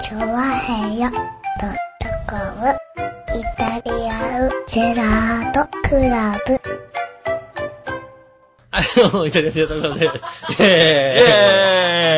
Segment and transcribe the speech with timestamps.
[0.00, 1.20] チョワヘヨドッ
[2.00, 2.76] トコム
[3.38, 6.60] イタリアンジェラートクラブ。
[8.70, 10.14] はい、どうも、イタリアンジェラートクラブです。
[10.14, 10.72] イェーイイェー
[11.06, 11.22] イイ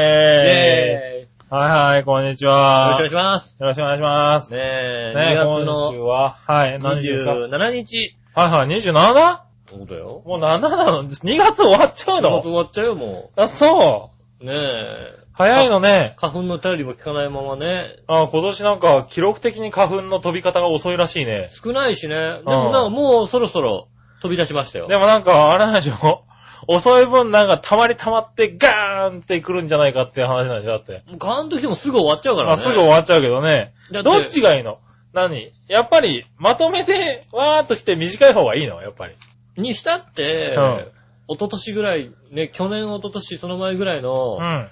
[0.09, 2.95] ェーイはいはい、こんにちよろは。
[2.95, 3.57] しくお願いします。
[3.61, 4.53] よろしくお願いします。
[4.53, 8.17] ねえ、ね2月今週のは、はい、何日ですか？27日。
[8.35, 9.39] はいはい、27?
[9.69, 10.23] そうだよ。
[10.25, 14.45] もう7なの ?2 月終わっちゃうもうの終わっちゃうよ、もあ、そう。
[14.45, 14.47] う。
[14.47, 15.26] ねえ。
[15.37, 16.15] 早いのね。
[16.17, 17.85] 花粉の頼りも効かないままね。
[18.07, 21.51] あ、今年なんか記録的に花粉の飛び方が遅いらしいね。
[21.51, 22.15] 少ないしね。
[22.39, 23.89] でもなんかもうそろそろ
[24.23, 24.89] 飛び出しましたよ。
[24.89, 26.25] でもなんか、あれなんでしょ
[26.69, 31.03] 遅い分なんか溜まり溜まってガーンって来るんじゃないかっていう話なんでしょだって。
[31.07, 32.49] もうガーンと来てもすぐ終わっちゃうからね。
[32.49, 33.73] まあすぐ終わっちゃうけどね。
[33.91, 34.79] どっちがいいの？
[35.13, 35.53] 何？
[35.69, 38.81] やっぱり、まとめて、わーっと来て短い方がいいの？
[38.81, 39.15] やっぱり。
[39.59, 40.87] にしたって、うん
[41.29, 44.69] 一昨年ぐらい、ね、去年、一昨年、その前ぐらいのう、ん。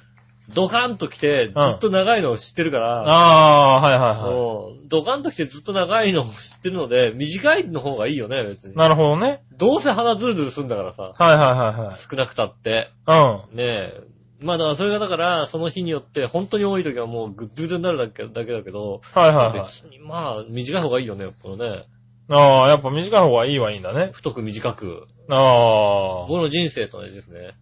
[0.52, 8.76] ドカンと来て、ずっと長いのを知ってるから、ああー、はいはいはうんドカンと来てずっと長いのを知ってるので、短いの方がいいよね、別にい。。
[8.76, 9.42] なるほどね。
[9.56, 12.90] どうせ鼻ズルズルすんだからさ、はいはいはい少なくたって。
[13.06, 13.56] はい。
[13.56, 14.00] ねえ。
[14.40, 19.20] まあだからそれがだから、その日によって、本当に多い時はもうグッドゥドゥになるだけだけだけど、うん。
[19.20, 19.98] はいはいはい。
[20.00, 21.86] まあ、短い方がいいよね、このね。
[22.28, 24.10] ああ、やっぱ短い方がいいはいいんだね。
[24.12, 25.06] 太く短く。
[25.30, 27.54] あ僕の人生と同じですね。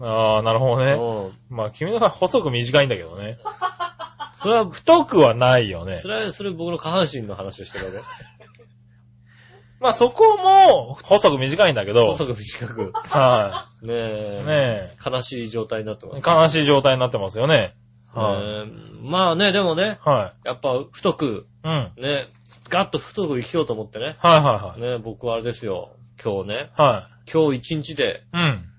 [0.00, 0.04] あ。
[0.04, 0.92] ああ、なるほどね。
[0.92, 1.56] うん。
[1.56, 3.38] まあ君のは細く短いんだけどね。
[4.40, 6.08] それは、太くはないよねそ。
[6.08, 7.98] れは、それ僕の下半身の話をしてるわけ。
[9.80, 12.06] まあそこも細く短いんだけど。
[12.10, 12.92] 細く短く。
[12.94, 14.40] はねえ。
[14.42, 14.46] い。
[14.46, 16.22] ね悲しい状態になってます。
[16.26, 16.32] え。
[16.32, 17.74] 悲しい状態になってますよね。
[18.14, 18.40] はい。
[18.40, 21.68] ねえまあね、でもね、はやっぱ太く、い。
[21.68, 21.72] うん。
[21.72, 22.28] はいね、
[22.68, 24.16] ガッと太く生きようと思ってね。
[24.18, 24.80] はいはい。
[24.80, 25.90] ね、僕はあれですよ。
[26.22, 28.36] 今日ね、は今日一日で、い。
[28.36, 28.69] うん。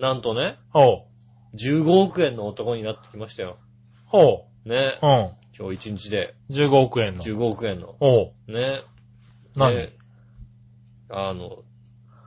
[0.00, 1.06] なんとね、ほ
[1.52, 1.56] う。
[1.56, 3.58] 15億円の男になってきましたよ。
[4.06, 5.06] ほね、う。
[5.06, 5.30] うん。
[5.58, 7.22] 今日一日で15億円の。
[7.22, 7.96] 15億円の。
[8.00, 8.80] ほね。
[9.56, 9.58] う。
[9.58, 9.76] 何？
[9.76, 9.92] ね
[11.10, 11.64] あの、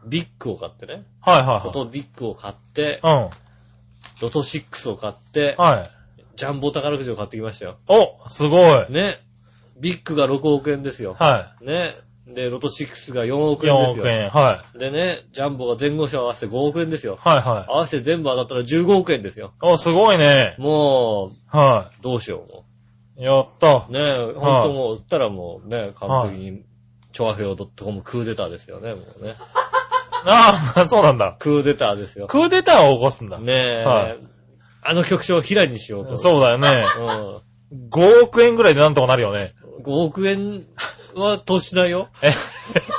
[0.06, 1.04] ビッグを買ってね。
[1.20, 4.22] はいはいロトビッグを買って、はい。
[4.22, 5.90] ロト6を買ってうん。、はい。
[6.36, 7.78] ジャンボ宝くじを買ってきましたよ。
[7.88, 8.92] お、すごい。
[8.92, 9.20] ね。
[9.80, 11.16] ビッグが6億円ですよ。
[11.18, 11.96] はね。
[12.28, 13.70] で、ロト6が4億い。
[13.70, 14.04] 4円ですよ。
[14.04, 14.30] 億円。
[14.30, 14.80] はい。
[14.80, 17.18] でね、ジャンボが前後賞合わせて5億円ですよ。
[17.20, 17.72] はいはい。
[17.72, 19.54] 合わせて全部当たったら15億円ですよ。
[19.62, 20.56] お、すごいね。
[20.58, 22.66] もはう、どうしようも
[23.18, 23.24] い。
[23.24, 23.92] やったう。。
[23.92, 26.64] ねえ、ほんともう、売ったらもうね、完璧に、
[27.12, 29.36] チョアヘオ .com クーデターですよね、もうね。
[30.26, 31.36] あ あ、そうなんだ。
[31.40, 32.28] クーデターですよ。
[32.28, 33.38] クーデターを起こすんだ。
[33.40, 34.34] ねえ、はい
[34.86, 36.18] あの局長を平にしようと。
[36.18, 36.86] そうだよね。
[37.72, 37.90] うん。
[37.90, 39.54] 5億円ぐらいでなんとかなるよね。
[39.84, 40.66] 5億円
[41.16, 42.10] は投資しないよ。
[42.22, 42.32] え、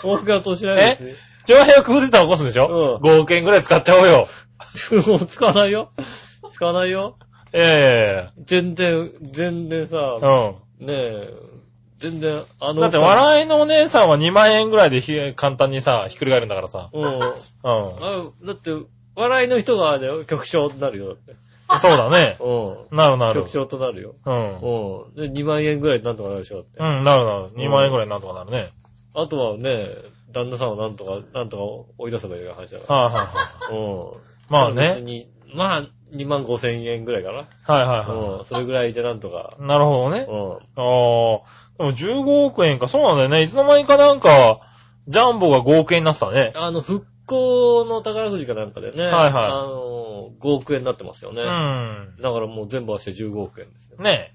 [0.02, 0.82] 5億円は投資しないよ。
[1.00, 1.16] え？
[1.46, 2.98] 長平をクーデターを起こすんでしょ？
[3.02, 4.28] うん ?5 億円ぐらい使っちゃおうよ。
[5.06, 5.92] もう使わないよ。
[6.50, 7.16] 使わないよ。
[7.52, 10.26] え全然、全然さ、え
[10.80, 11.30] うねえ、
[12.00, 12.76] 全然、あん。
[12.76, 16.90] の、だって笑いのお姉さんは2万円ぐらいでひ簡単にさ、ひっくり返るんだからさ。
[16.92, 17.04] うん。
[17.04, 17.12] うん。
[17.20, 17.30] あ
[18.44, 18.72] だって、
[19.14, 21.06] 笑いの人があれだよ、局長となるよ。
[21.08, 21.36] だって
[21.78, 22.36] そうだね。
[22.40, 23.50] うなるなんる局。
[23.50, 24.14] 長となるよ。
[24.24, 24.34] うん。
[24.36, 24.48] う
[25.12, 25.14] ん。
[25.14, 26.78] で、2万円ぐらいなんとかなるでしょ、だって。
[26.80, 27.50] うん、なるなる。
[27.52, 28.70] 2万円ぐらいなんとかなるね。
[29.14, 29.88] あとはね、
[30.32, 33.72] 旦那さんをなんとか、なんとか追い出せばいい話だかはいはいはい。
[33.72, 33.78] ら。
[33.78, 34.12] うん。
[34.48, 34.88] まあね。
[34.88, 35.82] 別に、まあ、
[36.14, 37.38] 2万5千円ぐらいかな。
[37.38, 38.44] はいはいはうん。
[38.44, 39.54] それぐらいでなんとか。
[39.58, 39.62] い。
[39.62, 40.26] なるほどね。
[40.28, 40.52] うん。
[40.52, 40.60] ああ。
[41.78, 42.88] でも15億円か。
[42.88, 43.42] そうなんだよね。
[43.42, 44.60] いつの間にかなんか、
[45.08, 46.52] ジャンボが5億円になってたね。
[46.54, 49.04] あの、復興の宝くじかなんかでね。
[49.04, 51.42] はいはいあの、5億円になってますよね。
[51.42, 52.16] うん。
[52.20, 53.98] だからもう全部合わせて15億円ですよ。
[53.98, 54.34] ね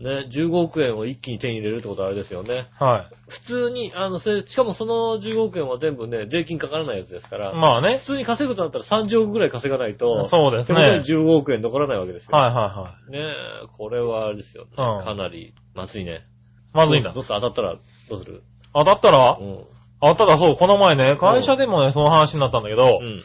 [0.00, 2.68] ね、15億円を一気に手に入れるってことはあれですよね。
[2.78, 7.54] は普通に、あの、それ、しかもその15億円は全部ね、税金かからないやつですから、い。
[7.54, 8.04] まあね普。
[8.04, 10.80] 通に稼ぐとなったら30億ぐらい稼がないと、そうですね。
[10.80, 12.36] 手元にはい15億円残らないわけですよ。
[12.36, 14.70] はいはねえ、これはあれですよね。
[14.76, 16.12] うんかなり、まずいね。
[16.12, 16.76] い。
[16.76, 17.40] まずいんだどうする？
[17.40, 17.74] 当たったら、
[18.08, 18.44] どうする？
[18.72, 19.36] 当たったら？
[19.40, 19.64] うん。
[20.00, 23.22] あ、ただそう、この前ね、会社でもね、その話になったんだけどう、ん。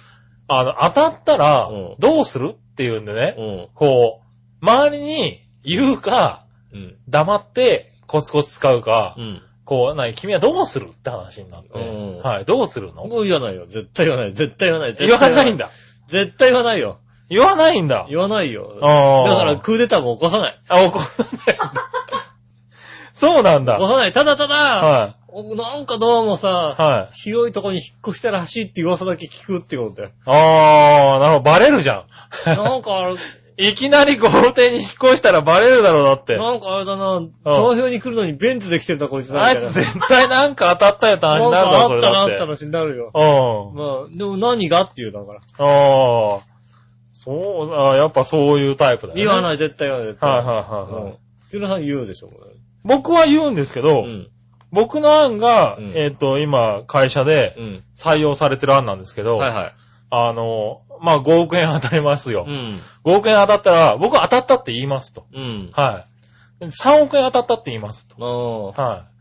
[0.47, 3.67] あの、当たったらうん、どうするっていうんでね、うん。
[3.73, 6.97] こう、周りに言うか、うん。
[7.07, 9.41] 黙ってコツコツ使うかう、ん。
[9.65, 13.05] こう、なに、君はどうするって話になってうん、はい、どうするの？
[13.07, 13.65] もう言わないよ。
[13.65, 14.33] 絶対言わない。
[14.33, 14.89] 絶対言わない。
[14.91, 15.69] 絶言対わないんだ。
[16.07, 16.99] 絶対言わないよ。
[17.29, 18.05] 言わないんだ。
[18.09, 18.77] 言わないよ。
[18.81, 20.59] あーだから、クーデターも起こさない。
[20.67, 21.89] あ、怒らないんだ。
[23.13, 23.75] そうなんだ。
[23.75, 24.11] 起こさない。
[24.11, 25.22] ただただ、はお
[25.55, 27.13] なんかどうもさい。、はい。
[27.13, 30.11] 広いとこに引っ越したらしいって噂だけ聞くってことだよ。
[30.25, 32.05] あー、なるほど、バレるじゃ
[32.45, 32.55] ん。
[32.55, 33.15] なんかあれ、
[33.57, 36.37] いきなり豪邸に引っ越したらバレるだろう、だって。
[36.37, 39.57] なんかあれだな、投票に来るのにベンツで来てんだこいつだあい。
[39.59, 42.31] つ絶対なんか当たったよって話になるだろ、そかあったな、れだって。
[42.33, 43.11] あった話になるよ。
[43.13, 43.75] うん。
[43.75, 45.39] まあ、でも何がっていうだから。
[45.39, 46.39] ああ。
[47.11, 49.21] そう、あやっぱそういうタイプだよね。
[49.21, 49.25] い。
[49.25, 50.15] 言わない、絶対言わない。
[50.19, 51.13] はいはいはいはいうん
[51.49, 52.33] 杉村さん言うでしょ、こ
[52.83, 53.87] 僕は言うんですけれ。
[53.87, 54.27] ど、うん。
[54.73, 57.83] 僕の案が、うんえっ、と、今、会社でうん。
[57.95, 59.73] 採用されてる案なんですけど、はいはい。
[60.09, 62.45] あの、まあ、5億円当たりますよ。
[62.47, 62.79] うん。
[63.05, 65.27] 5億円当たったら、僕は当たったって言いますと。
[65.31, 65.69] うん。
[65.73, 66.05] は
[66.61, 66.65] い。
[66.65, 68.73] 3億円当たったって言いますと。
[68.75, 69.13] はい。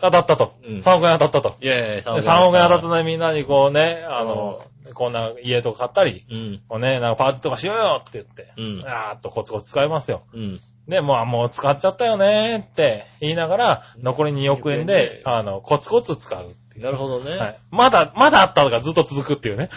[0.00, 0.54] 当たったと。
[0.64, 1.56] うん3億円当たったと。
[1.60, 3.02] いやいや、で3億円当たったね。
[3.02, 4.62] ね、みんなにこうね、あの、
[4.94, 6.62] こんな家とか買ったり、うん。
[6.66, 8.84] こうね、なんかパーティーとかしようよって言って、うん。
[8.86, 10.22] あーっとコツコツ使いますよ。
[10.32, 10.60] うん。
[10.88, 16.84] で、もう、もう使っちゃったよねって言いながら、残り2億円で、あの、コツコツ使うっていう。
[16.84, 17.36] なるほどね。
[17.36, 17.58] はい。
[17.70, 19.68] まだ、まだあったのがずっと続くっていうね。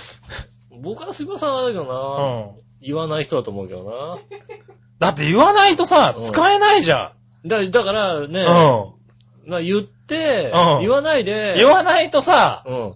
[0.81, 2.62] 僕は杉村さんはだけどうな、ん。
[2.81, 4.19] 言わない人だと思うけどな。
[5.00, 7.14] だって言わないとさう、ん使えないじゃ
[7.46, 8.46] だだからね、ん。
[8.46, 8.50] う
[9.48, 9.50] ん。
[9.50, 12.96] まあ言って、うん言わないで、言わないとさ、うん。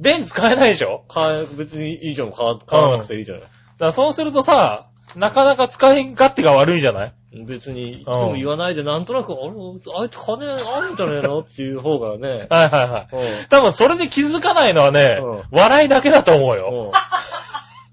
[0.00, 1.04] 便使えないでしょ？
[1.08, 3.42] 買え、別にいいじゃん、買わ買わなくていいじゃない。
[3.42, 3.52] だか
[3.86, 7.14] らそうするとさ、なかなか使い勝手が悪いじゃない？
[7.46, 9.52] 別に、でも言わないで、なんとなく、あれ、
[10.00, 11.40] あいつ金あるんじゃねえの？
[11.40, 13.16] っていう方がね、はいはいはい。
[13.42, 13.48] うん。
[13.48, 16.92] 多分それで気づかないのはね、う笑いだけだと思うよ。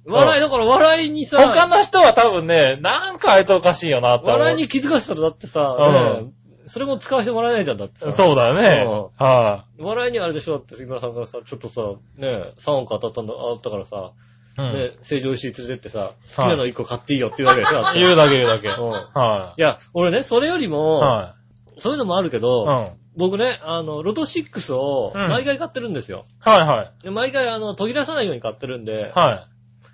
[0.07, 0.13] うん。
[0.13, 4.27] 笑い、だから笑いにさ、他の人は多分ね、なんかあいつおかしいよなって。
[4.27, 6.21] 笑いに気づかせたらだってさ、
[6.67, 8.11] それも使わせてもらえないじゃん、だってさ。
[8.11, 8.85] そうだよね。
[8.85, 10.53] うは笑いにあれでしょ？
[10.53, 11.81] だって杉村さんがさ、ちょっとさ、
[12.17, 14.34] ね、3億当たったんだ、当たったからさ、い。
[14.57, 18.69] うんね、成城石井連れてってさ、好きなの1個買っていいよって言うわけでしょだって 言うだけ言うだけ。
[18.69, 20.67] うんはいや、俺ね、それよりい。
[20.67, 21.35] も、は
[21.77, 22.39] そういうのもあるけい。
[22.39, 22.67] ど、うん。
[22.67, 26.25] はい僕ね、あの、ロト6をうん毎回買ってるんですよ。
[26.41, 27.03] はい。
[27.03, 29.47] で毎回、あの、途切らさないように買ってるんで、はい。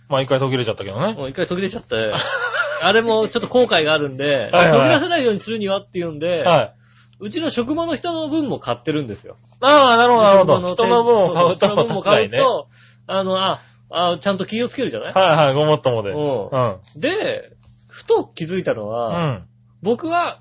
[0.09, 1.13] まあ一回途切れちゃったけどね。
[1.13, 2.11] もう一回途切れちゃって、
[2.81, 6.73] あれもちょっと後悔があるんで、はいはい途切らせないようにするにはっていうんで、はい。
[7.19, 9.37] うちの職場の人の分も買ってるんですよ。
[9.59, 10.55] ああ、なるほど、なるほど。
[10.69, 12.37] 職人の分を買うと、人の分も買うね。
[12.39, 12.67] と、
[13.05, 13.61] あの、あ、
[13.91, 15.13] あ、ちゃんと気をつけるじゃない？
[15.13, 16.11] はいはい、ごもっともで。
[16.11, 16.99] ううんん。
[16.99, 17.51] で、
[17.87, 19.47] ふと気づいたのうは、ん。
[19.81, 20.39] 僕は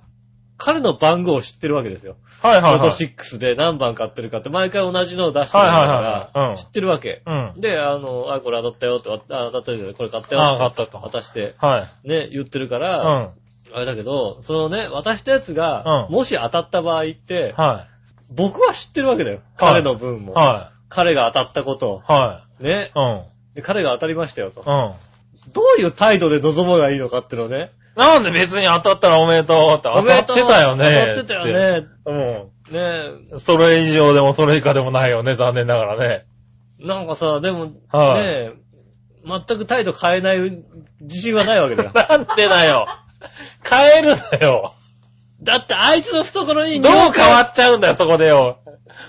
[0.56, 2.16] 彼の番号を知ってるわけですよ。
[2.42, 2.72] はいはいはい。
[2.74, 7.22] ロト6で何番買ってるかって毎回同じのを出してるかはいはいはいはいうん、ら知ってるわけ。
[7.26, 7.54] うん。
[7.58, 10.98] で、あの、あ、これ当たったよって、あ当たったよ、これ買ったよああ、って買ったと。
[11.02, 12.08] 渡して、はい。
[12.08, 13.30] ね、言ってるかうら、ん。
[13.72, 17.86] あれだけど、そのね、渡したやつが、うんもし当たった場合って、は
[18.30, 19.40] 僕は知ってるわけだよ。
[19.56, 20.20] 彼の分い。
[20.20, 20.32] も。
[20.34, 22.12] は彼が当たったことい。
[22.12, 22.62] はを。
[22.62, 22.98] ねい。。
[22.98, 23.22] うん。
[23.54, 24.60] で彼が当たりましたよと。
[24.60, 25.52] うん。
[25.52, 27.72] どういう態度で臨むがいいのかっていうのをね。
[27.96, 31.14] なんで別に当たったらおめでとうって当たってたよね。
[31.14, 31.80] 当たってたよ。
[31.80, 31.86] ね。
[32.06, 32.50] うん。
[32.72, 36.26] ねそれ以上でもそれ以下でもないよね、残念ながらね。
[36.78, 38.50] なんかさ、でも、はいね
[39.22, 40.40] 全く態度変えない
[41.02, 41.92] 自信はないわけだよ。
[41.94, 42.86] なんでだよ。
[43.68, 44.74] 変えるなよ。
[45.42, 48.60] だってあいつの懐にどう変わっちゃうんだよ、そこでよ。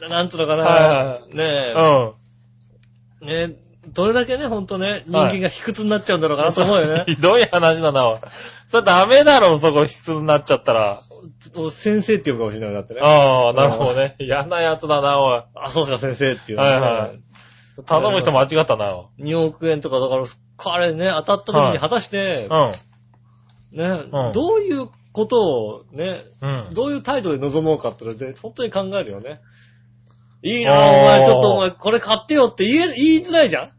[0.09, 0.63] なんとのかな。
[0.63, 3.29] はねうん。
[3.29, 3.55] え、ね
[3.87, 7.03] どれだけね、ほんとね、人間が卑屈になっちゃうんだろうかなと思うよね。
[7.09, 8.19] ひどい話だな、おい
[8.65, 11.01] それダメだろ、そこ質になっちゃったら。
[11.71, 13.01] 先生って言うかもしれないだってね。
[13.03, 14.15] ああ、なるほどね。
[14.19, 15.43] 嫌なやつだな、おい。
[15.55, 17.19] あ、そうですか、先生っていう、はいはい
[17.85, 19.23] 頼む人間違ったな、おい。
[19.23, 20.25] 2億円とか、だから、
[20.57, 22.47] 彼ね、当たった時はいに果たして、
[23.71, 26.67] ね、うんどういうことをね、うん。
[26.67, 26.73] うん。
[26.73, 29.41] どういう態度で臨もうかってので、本当に考えるよね。
[30.43, 33.69] いいなお前、ちょっとお前、これ買ってよって言え、言いづらいじゃん？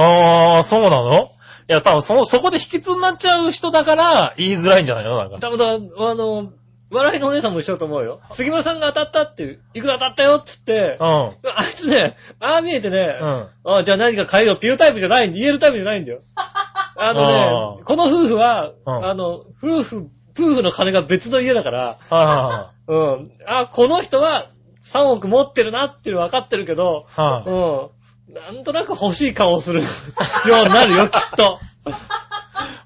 [0.00, 1.32] ああ、そうなの？
[1.68, 5.16] いや、多分その、そこで卑屈になっちゃう人だから、言いづらいんじゃないの？
[5.16, 5.38] なんか。
[5.38, 5.72] 多分だ、
[6.10, 6.52] あの、
[6.88, 8.20] 笑いのお姉さんも一緒だと思うよ。
[8.30, 11.06] 杉村さんが当たったっていう、いくら当たったよって言って、うん。
[11.06, 13.48] あいつね、ああ見えてね、うん。
[13.64, 16.20] あじゃあ何か買えよって言うタイプじゃないんで、言えるタイプじゃないんだよ。
[16.36, 23.30] あのあね、この夫婦は、うんあの、夫婦、夫婦の金が別の家だから、はいはうん。
[23.46, 24.46] あ、この人は
[24.92, 27.50] 3億持ってるなっていうの分かってるけど、いはい。
[27.50, 27.88] は
[28.28, 28.30] い。
[28.30, 28.54] うん。
[28.54, 29.82] なんとなく欲しい顔をする
[30.46, 31.60] ようになるよ、きっと。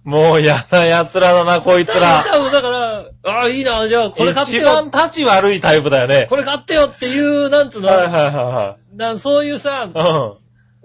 [0.04, 2.24] もう嫌な奴らだな、こいつら。
[2.24, 4.64] 多分だから、ああ、いいな、じゃあこれ買って一よ。
[4.64, 6.26] 番立ち悪いタイプだよね。
[6.28, 9.92] これ買ってよっていう、なんつうの、はいはいはなそういうさ、いはい。
[9.92, 10.32] だから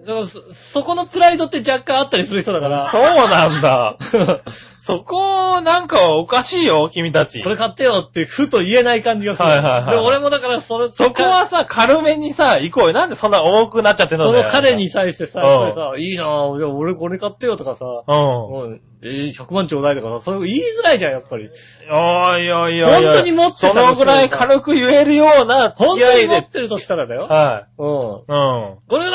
[0.05, 2.71] そそこのプライドって若干あったりする人だかうん。
[2.71, 2.89] ら。
[2.89, 3.97] そうなんだ。
[4.77, 7.49] そこ、なんかおかしいよ、君たちこ。
[7.49, 9.49] れ買ってよってふと言えない感じがする。
[9.49, 12.93] はいはいはいで、俺もだからそれ、そこはさ、軽めにさ、行こうよ。
[12.93, 18.69] なんでそんな重くなっちゃってんのその彼に、対してさ、うんやっぱりさ、いいなぁ、じゃあ俺これ買ってよとかさ、うん。
[18.71, 21.49] うんえー、100万ちょうだいとかさ、そういう言いづらいじゃん、やっぱり。
[21.91, 23.03] おいおいおいおい。
[23.05, 26.27] 本当に持ってたそのぐらい軽く言えるような付本き合いで。
[26.27, 27.27] 当に持ってるとしたらだよ。
[27.29, 27.87] はうん。
[27.87, 27.91] い。
[27.91, 28.77] うん。
[28.87, 29.14] これだか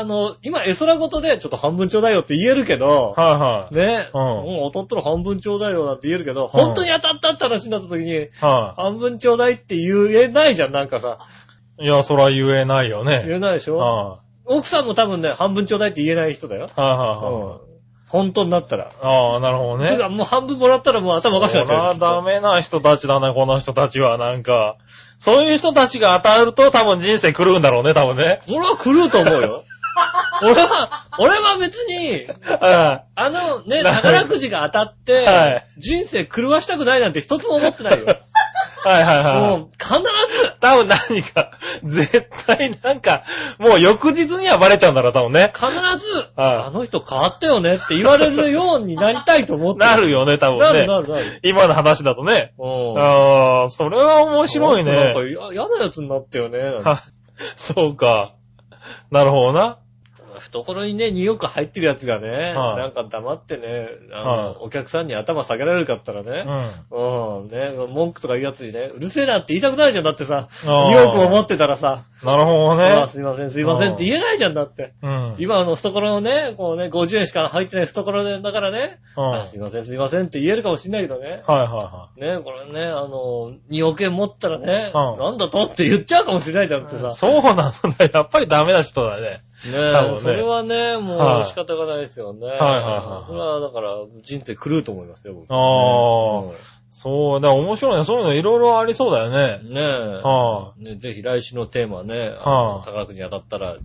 [0.00, 3.86] あの、今、絵空ごとで、ちょっと半分ちょうだいよって言えるけど、はいはい。
[3.86, 11.18] ね、うんもう当たったら半分ちょうだいよなんて言えるけど、本当に当たったって話になった時に、は半分ちょうだいって言えないじゃん、なんかさ。
[11.78, 11.84] い。
[11.84, 13.24] いや、そら言えないよね。
[13.26, 13.76] 言えないでしょ？
[13.78, 16.66] は奥さんも多分ね、半分ちょうだいって言えない人だよ。
[16.66, 16.80] い。
[16.80, 17.70] はいはうん。
[18.08, 18.90] 本当になったら。
[19.00, 19.90] ああ、なるほどね。
[19.90, 21.94] てか、もう半分もらったらもう頭おかしくなっちゃうよ。
[21.94, 24.18] そらダメな人たちだね、この人たちは。
[24.18, 24.78] なんか、
[25.18, 28.40] そういう人たちが当たると多分人生狂うんだろうね、多分ね。
[28.48, 29.64] 俺は狂うと思うよ。
[30.42, 38.04] 俺は、俺は別に、はあのね、はい宝くじが当たって、はい人生狂わしたくないなんて一つも思ってないよ。
[38.04, 38.06] い
[38.82, 39.36] はいはいはい。
[39.36, 41.50] もう、必ず、多分何か、
[41.84, 43.24] 絶対なんか、
[43.58, 45.52] もう翌日にはバレちゃうんだろう、多分ね。
[45.54, 45.76] 必ず、
[46.36, 50.64] はいあの人変わったよねって言われるようになりたいと思ってなるよね、多分ね。
[50.64, 51.40] なるなるなる。
[51.42, 52.54] 今の話だとね。
[52.58, 52.98] うん。
[52.98, 56.60] ああ、それは面白いなんか嫌なやつになったよね。
[57.56, 58.32] そうか。
[59.10, 59.78] なるほどな。
[60.40, 66.44] 懐にね、2億入ってるやつがね、はいなんか黙ってね、あの、はいお客さんに頭下げられるかったらね、
[66.90, 67.40] うん。
[67.42, 73.08] うん、ね、文句とか言うやつにね、うるせえなって言いたくないじゃん、だってさ、あー2億も持ってたらさ、なるほどあーね。
[73.08, 74.94] すいません、すいませんって言えないじゃん、だって。
[75.02, 75.36] うん。
[75.38, 81.42] 今あの、懐のね、こうね、50円しか入ってない懐で、だからね、うんあすいません、すいませんって言えるかもしんないけどね。
[81.46, 87.10] はいはね、これね、あの、2億円持ったらね、うんなんだとって言っちゃうかもしれないじゃんっていはい。
[87.10, 87.16] さ。
[87.16, 87.72] そうなんだ。
[88.12, 89.42] やっぱりダメな人だね。
[89.66, 92.46] ね多分ねそれはね、もはいう仕方がないですよね。
[92.46, 95.50] はいはいはいそれはだから、人生狂うと思いますよ、僕。
[95.52, 98.04] ああ、そう、だから面白いね。
[98.04, 99.60] そういうのいろいろありそうだよね。
[99.62, 99.84] うんねえ。
[100.22, 102.32] はね、ぜひ来週のテーマはね、
[102.84, 103.76] 宝くじに当たったら、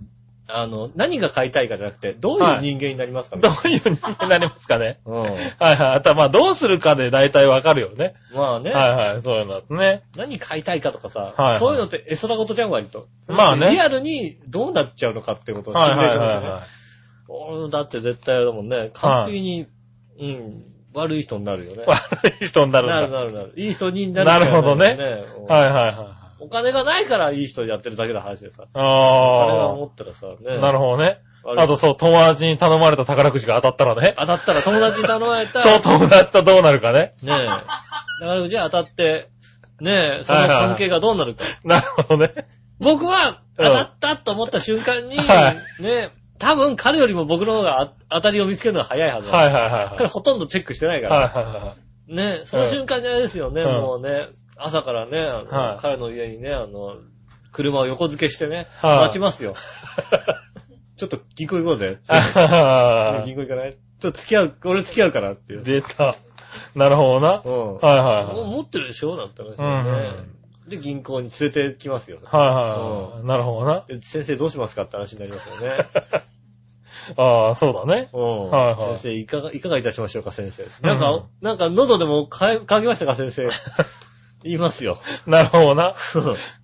[0.47, 3.37] あの、何が買いたいかじゃなくて、どういう人間になりますか？
[3.37, 3.39] い。
[3.39, 3.49] ね。
[3.49, 4.99] どういう人間になりますかね？
[5.05, 5.21] うん。
[5.21, 5.79] はいはい。
[5.79, 8.13] あとはまあどうするかで大体わかるよね。
[8.33, 9.21] まあね、はいはい。
[9.23, 10.03] そういうのだとね。
[10.15, 13.07] 何買いたいかとかさ、はいそういうのって絵空事じゃん、割と。
[13.27, 16.45] まあねリアルにどうなっちゃうのかってことをシはいはいミュレーションしてね。
[16.47, 16.67] はいはい。
[17.27, 19.67] 俺だって絶対だもんね、完璧に、
[20.19, 21.83] うん、悪い人になるよね。
[21.87, 22.87] 悪い人になる。
[22.87, 23.53] なるなるなる。
[23.57, 24.95] いい人になるなるほどね
[25.39, 26.24] うんはいはいはい。
[26.45, 28.65] お金がないからいい人やってるだけの話でさ。
[28.71, 30.35] あれがあ思ったらさ、ね。
[30.47, 30.61] あ。
[30.61, 31.19] なるほどね。
[31.43, 34.13] あとそう、友達に頼まれた宝くじが当たったらね。
[34.17, 35.59] 当たったら友達に頼まれた。
[35.61, 37.13] そう、友達とどうなるかね。
[37.23, 38.21] ねえ。
[38.21, 39.29] 宝くじ当たって、
[39.81, 41.45] ねえ、その関係がどうなるか。
[41.63, 42.47] なるほどね。
[42.79, 49.37] 僕はうん当たったと思った瞬間に、はねえ、多分彼よりも僕の方があ当たりを見つけるのが早いはずだ。
[49.37, 49.95] はいはいはいはい。
[49.97, 51.15] 彼ほとんどチェックしてないから。
[51.15, 51.75] はいはいは
[52.07, 56.95] ね、その瞬間にあれですよね、うんもうね、朝からね、あのはい彼の家にね、あの、
[57.51, 59.55] 車を横付けしてね、はい待ちますよ。
[60.97, 61.99] ちょっと銀行行こうぜ。
[63.25, 63.73] 銀行行かない？
[63.73, 65.63] ちょっと付き合う、俺付き合うからっていう。
[65.63, 66.15] 出た。
[66.73, 67.41] なるほどな。
[67.43, 67.75] うん。
[67.77, 68.35] はいはいはい。
[68.35, 69.17] もう持ってるでしょ？
[69.17, 70.69] なんて話ですうよねん。
[70.69, 72.19] で、銀行に連れてきますよ。
[72.23, 72.55] はいはい
[73.17, 73.25] はい。
[73.27, 73.83] なるほどな。
[73.87, 75.85] で先生どうしますかって話になりますよね。
[77.17, 78.09] ああ、そうだね。
[78.13, 78.49] うん。
[78.49, 80.63] はいはい先生、いかが、いかがいたしましょうか、先生。
[80.63, 83.49] んなんか、なんか喉でもか乾きましたか、先生？
[84.45, 84.99] 言いますよ。
[85.25, 85.93] なるほどな。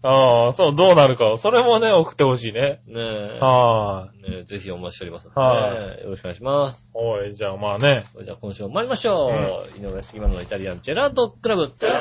[0.04, 1.36] ああ、そう、どうなるか。
[1.38, 2.80] それもね、送ってほしいね。
[2.88, 3.40] ねえ。
[3.42, 6.90] はねえぜひお待ちしておりますので、はね、よろしくお願いします。
[6.90, 6.92] い。
[6.94, 8.06] おい、じゃあまあね。
[8.24, 9.32] じゃあ今週も参りましょ
[9.76, 9.80] う。
[9.80, 11.64] 井上杉村のイタリアンジェラートクラブ。
[11.64, 12.00] イタリア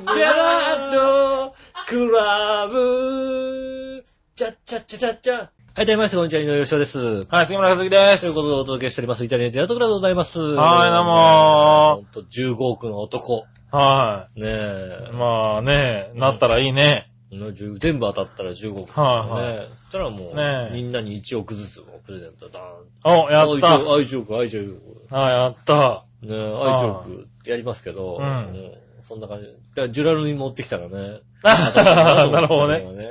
[0.00, 1.54] ンジェラート
[1.86, 4.04] クラブ。
[4.34, 5.55] チャッチャッチャチャッチャ。
[5.76, 6.98] はい、どうもみなさんこんにちは、井上芳雄です。
[7.28, 8.22] はい、杉村和樹です。
[8.22, 10.40] ということでお届けしております、イタリアンジェラートクラブでございます。
[10.40, 13.44] はいどうもほんと15億の男。
[13.70, 15.12] はねえい。。
[15.12, 17.12] まあね、なったらいいね。
[17.30, 18.98] の10全部当たったら15億。
[18.98, 22.58] はいはいねそしたらもう、ねえみんなに1億ずつもプレゼントだ
[23.04, 23.74] お、やった。
[23.74, 25.14] 愛情、愛情億、愛情億。
[25.14, 26.04] はい、やった。
[26.22, 29.44] ねえ、愛情億やりますけど、うんそんな感じ。
[29.44, 31.20] だからジュラルに持ってきたらね。
[32.32, 32.80] なるほどね。
[32.80, 33.08] ね。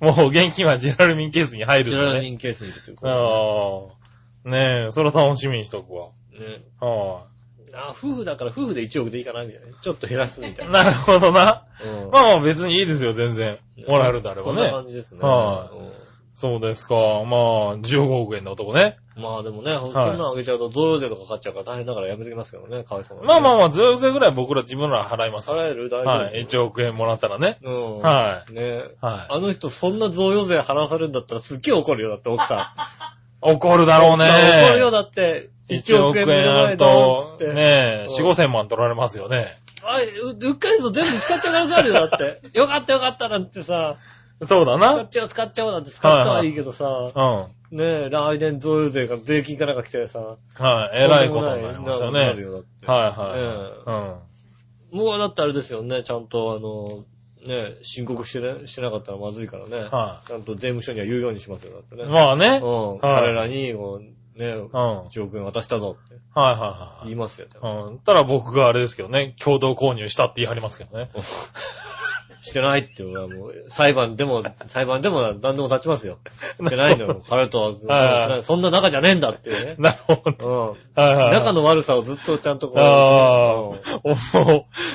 [0.00, 1.96] もう現金はジェラルミンケースに入るね。
[1.96, 3.16] ュラルミンケースに入れてるから。
[3.16, 3.18] あ
[4.44, 4.48] あ。
[4.48, 6.08] ねえ、それは楽しみにしとくわ。
[6.32, 7.24] ねは
[7.74, 9.72] あ、夫婦だから夫婦で1億でいいかなみたいな。
[9.80, 10.66] ちょっと減らすみたい。
[10.66, 10.84] いな。
[10.84, 11.64] なるほどな。
[11.84, 13.58] うんまあまあ別にいいですよ、全然。
[13.88, 14.70] もらえるんであればそんなね。
[14.70, 15.20] 感じですね。
[15.22, 15.92] はいうん
[16.34, 16.94] そうですか。
[16.94, 18.96] まあ、15億円の男ね。
[19.16, 25.50] まあでもね、そんなのあげちゃうと贈与税とかかかっちゃうから大変だからやめときますけどね、かわいそうなのねまあまあまあ、ずいぐらい僕ら自分ら払います。
[25.50, 25.88] 払える？
[25.90, 26.08] 大丈夫？
[26.08, 26.44] はい。
[26.44, 27.58] 1億円もらったらね。
[27.62, 27.98] うん。。
[28.00, 32.54] はいねはあの人そんな贈与税払わされるんだったらすっげえ怒るよ、だって奥さ
[33.44, 33.48] ん。
[33.48, 33.52] い。
[33.52, 34.24] 怒るだろうね。
[34.68, 35.50] 怒るよ、だって。
[35.68, 37.52] 1億円目のある前と、て。
[37.52, 39.56] ねえ、うん4、5千万取られますよね。
[39.84, 42.40] あううっかりと全部使っちゃう可能性あるよ、だって。
[42.56, 43.96] よかったよかったなんてさ、
[44.42, 45.08] そうだな使っ。
[45.08, 47.46] ちゃう使っちゃおうなんて使ったはいいけどさ、うん。
[47.72, 51.04] ねえ、来年贈与税が税金かなんか来てさ、はい。
[51.04, 52.26] えらいことになりますよね。
[52.26, 52.86] なるよ、だって。
[52.86, 53.40] はいはい。
[53.40, 54.22] ね
[54.92, 54.98] うん。
[54.98, 57.06] もうだってあれですよね、ちゃんとあの、
[57.46, 59.88] ね、申告してね、してなかったらまずいからね。
[59.90, 62.04] はちゃんと税務署には言うようにしますよ、だってね。
[62.04, 62.06] い。
[62.06, 62.60] まあね。
[62.62, 62.88] うん。
[62.90, 64.68] はい彼らに、こう、ね、うん。
[64.68, 67.06] はい1億円渡したぞってはいはい。
[67.06, 67.48] 言いますよ。
[67.62, 67.98] うん。
[68.00, 71.08] たら僕があれですけどね、共同購入したって言い張りますけどね。
[72.42, 76.18] してないっていうのはもう、裁判でも、 裁判でも何でも立ちますよ。
[76.60, 77.22] してないのよ。
[77.28, 79.76] 彼とはは、そんな仲じゃねえんだっていうね。
[79.78, 80.76] なるほど。
[80.96, 81.04] うん。
[81.04, 82.80] はいはいはい仲の悪さをずっとちゃんとこう。
[82.80, 84.16] ああ、もう、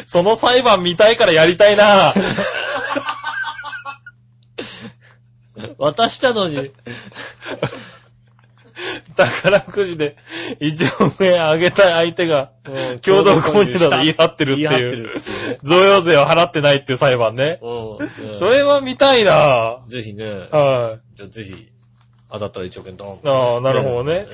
[0.06, 2.14] その裁判見たいからやりたいな。
[2.14, 2.22] うん
[5.80, 6.72] 渡したのに、
[9.16, 10.16] 宝くじで
[10.60, 15.22] 1億円あげたい相手が、うん共同購入だと言い張ってるって言いう。
[15.64, 17.60] 贈与税を払ってないっていう裁判ね。
[17.62, 18.36] うん。
[18.36, 21.70] それは見たいなぜひね、はじゃあぜひ、
[22.30, 23.20] 当たったら1億円ドン。
[23.24, 24.26] ああなるほどね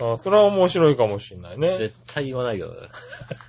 [0.00, 0.04] い。
[0.04, 1.68] あそれは面白いかもしんないね。
[1.76, 2.74] 絶対言わないけどね。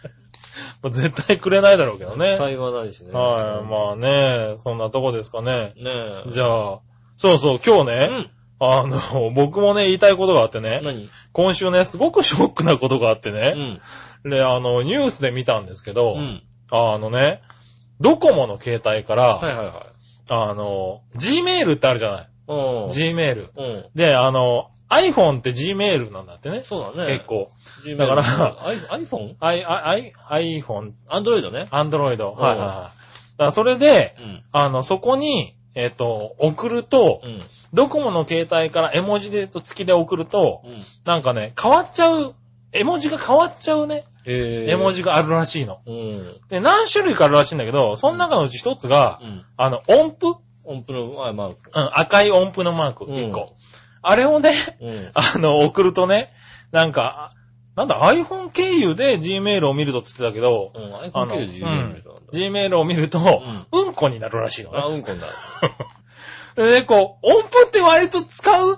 [0.84, 2.30] まあ絶対くれないだろうけどね。
[2.30, 3.12] 絶対言わないしね。
[3.12, 3.66] はい。
[3.66, 5.74] まあね、そんなとこですかね。
[5.76, 6.32] ねえ。
[6.32, 6.80] じゃあ、
[7.18, 8.30] そうそう、今日うね、ん。
[8.60, 11.10] あの、僕もね、言いたいことがあってね、何？
[11.32, 13.80] 今週ね、すごくショックなことがあってうね、
[14.26, 14.30] ん。
[14.30, 16.44] で、あの、ニュースで見たんですけど、うん。
[16.72, 17.42] あのね、
[18.02, 19.76] ドコモの携帯から、はいはいはい。
[20.30, 23.50] あの、Gmail ってあるじゃないうん ?Gmail。
[23.56, 23.86] うん。
[23.96, 26.62] で、あの、iPhone って Gmail なんだってね。
[26.64, 27.14] そうだね。
[27.14, 27.52] 結構。
[27.84, 29.36] Gmail だからアイ iPhone?
[29.40, 31.68] I、I、I、iPhone、Android ね。
[31.72, 32.24] Android。
[32.26, 32.76] うんはいはいはい。
[32.76, 32.92] だか
[33.38, 34.44] らそれで、うん。
[34.52, 37.42] あの、そこに、えっ、と、送ると、うん。
[37.74, 40.72] ドコモの携帯から絵文字でと付きで送ると、うん。
[41.06, 42.36] なんかね、変わっちゃう、
[42.72, 44.72] 絵文字が変わっちゃうね、えー。
[44.72, 45.80] 絵文字があるらしいの。
[45.86, 46.38] うん。
[46.50, 49.46] で、何種類かあるらしいんだけど、その中のうち一つが、うん。
[49.58, 50.36] あの、音符？
[50.64, 51.56] 音符の、あ、まあ、うん、
[51.94, 53.56] 赤い音符のマーク、うん一個。
[54.02, 55.12] あれをね、うん。
[55.16, 56.32] あの、送るとね、
[56.72, 57.32] なんか、
[57.76, 60.96] なんだ、iPhone 経由で Gmail を見るとつってたけど、うん。
[60.96, 61.48] あ iPhone の、経由
[62.32, 64.96] で Gmail を見ると、うんこになるらしいのあ、ね。
[64.96, 65.28] うんこんだ。
[66.58, 68.78] で、こう、音符って割と使う？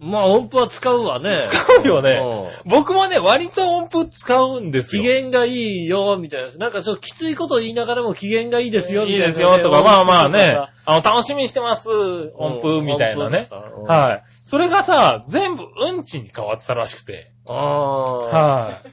[0.00, 1.44] まあ、音符は使うわね。
[1.50, 2.20] 使うよね。
[2.64, 5.20] うん僕もね、割と音符使うんです機よ。
[5.20, 6.52] 嫌がいいよ、みたいな。
[6.56, 9.32] なんかちょっときついこと言いながらも機嫌がいいですよ、みいいたいなね。
[9.32, 11.88] ですよ、とか、まあまあね音、あの、楽しみにしてます、
[12.36, 13.46] 音符みたいなね。。
[13.50, 14.22] うんはい。
[14.42, 17.32] それがさ、全部うんちに変わってたらしくて。
[17.48, 18.18] ああ。
[18.18, 18.88] はい。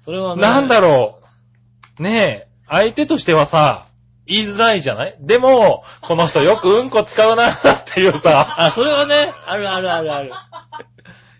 [0.00, 0.42] それはね。
[0.42, 1.20] なんだろ
[1.98, 2.02] う。
[2.02, 3.86] ねえ、相手としてはさ、
[4.30, 5.16] 言いづらいじゃない？
[5.20, 10.32] でも、この人よくうんこ使うなっていうさ、あ、それはね、あるあるあるある。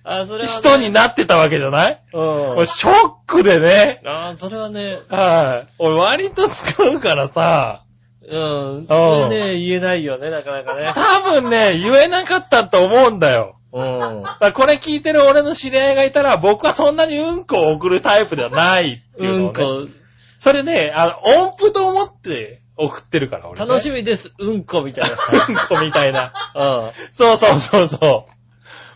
[0.03, 0.47] あ、それは、ね。
[0.47, 2.03] 人になってたわけじゃない？
[2.13, 2.51] うん。
[2.57, 4.03] 俺ショックでね。
[4.05, 5.73] あそれはね、はい。
[5.79, 7.85] 俺割と使うからさ、
[8.29, 8.39] う
[8.81, 8.87] ん。
[8.89, 10.93] それね、言えないよね、なかなかね。
[10.95, 13.57] 多分ね、言えなかったと思うんだよ。
[13.73, 14.23] うん。
[14.23, 19.63] だからこれ聞いてる俺の知り合いがいたら、僕はそんなにうんこを送るタイプではないっていうのを、ね。
[19.65, 19.93] うんこ、
[20.39, 23.67] それね、あの、音符と思って送ってるから、俺、ね。
[23.67, 25.11] 楽しみです、うんこみたいな
[25.49, 26.33] うんこみたいな。
[26.55, 26.93] さ。
[27.13, 28.29] そうそうそうそ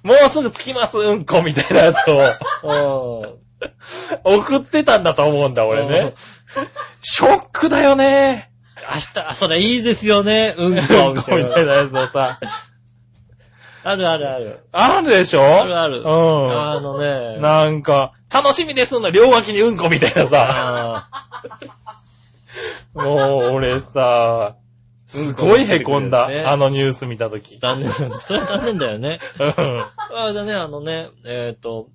[0.05, 0.07] う。
[0.07, 2.19] もうすぐ着きます、うんこみたいなやつを
[2.63, 3.23] うん。
[3.23, 3.35] うん。
[4.25, 6.15] 送ってたんだと思うんだ、俺ね。
[7.03, 8.51] ショックだよね。
[8.93, 11.73] 明日、あそれいいですよね、うんこうんみたいたいな。
[11.73, 12.39] なやつをさ。
[13.87, 14.61] あるあるある。
[14.73, 15.43] あるでしょ？
[15.43, 16.01] あるある。
[16.01, 17.39] うあのね。
[17.39, 17.41] ん。
[17.41, 21.09] なんか、楽しみですの両脇にうんこみたいなさ。
[22.95, 24.57] あもう、俺さ、
[25.07, 27.61] すごい凹んだあのニュース見たときー。
[27.61, 27.91] 残念。
[27.91, 28.03] そ
[28.33, 29.21] れは残念だよね。
[29.39, 29.81] うん。
[30.17, 31.89] あれだね、あのね、えっ、と、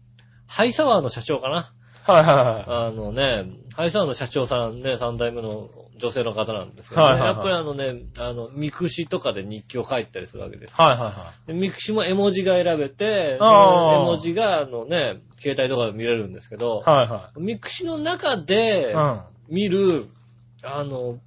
[0.47, 1.73] ハイサワーの社長かな。
[2.03, 10.71] はいはあのね、ハイサワーの社長さんね、三代目の女性の方なんですけどね、はいはいはいやっぱりあのね、あの、 mixi とかで日記を書いたりするわけです。
[10.71, 10.73] い。
[10.75, 18.93] はいはいはで mixi も絵文字が選べて、絵文字が、あのね、携帯とかで見れるんですけどい。、はいは mixi の中でい。
[18.93, 19.21] うん。
[19.49, 20.07] 見る、
[20.63, 21.17] あの、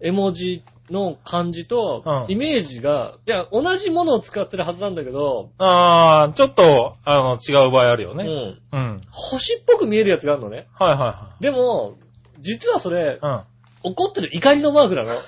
[0.00, 8.24] 絵文字の漢字とう、んイメージが、いや、同じものを使ってるはずなんだけど、あー、ちょっと、あの、違う場合あるよね。
[8.72, 9.00] うん、うん。
[9.10, 10.68] 星っぽく見えるやつがあるのね。
[10.78, 11.98] はいはでも、
[12.40, 13.18] 実はそれい、はい。
[13.22, 13.42] うん。
[13.82, 15.10] 怒ってる怒りのマークなの。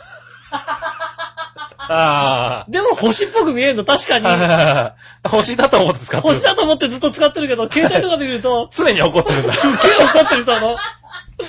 [1.95, 4.25] あでも星っぽく見えるの、確かに。
[4.25, 5.29] はいはい。
[5.29, 6.35] 星だと思って使ってる。
[6.35, 9.53] 星だと思ってずっと使ってるけど、携帯とかで見ると、 常に怒ってるんだ。
[9.53, 10.77] すっげえ怒ってる人なの。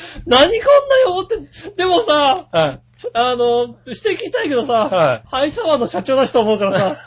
[0.25, 2.79] 何こんなに怒ってんでもさ、はい。
[3.13, 6.97] あの、指摘したいけどさ、はいハイサワーの社長だしと思うからさ、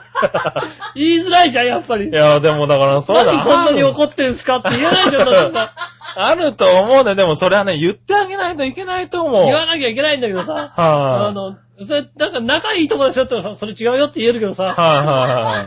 [0.95, 2.09] 言いづらいじゃん、やっぱり。
[2.09, 3.25] いや、でもだから、そうだ。
[3.25, 5.73] 何そんなに怒ってんすかって言えないじゃん、だってさ。
[6.19, 7.15] あると思うね。
[7.15, 9.45] でもそれはね、言ってあげないといけないと思う。
[9.45, 15.67] 言わなきゃいけないんだけどさ、はいあの、それ、なんか仲いい友達だったらさ、それ違うよって言えるけどさ、はいはいはい。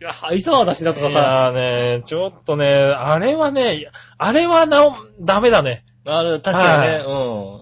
[0.00, 1.52] いや、ハイサワーだしなとかいさ、やー
[1.98, 5.84] ね、ちょっとね、あれはね、あれはなお、ダメだね。
[6.10, 7.04] あれ、確かにね、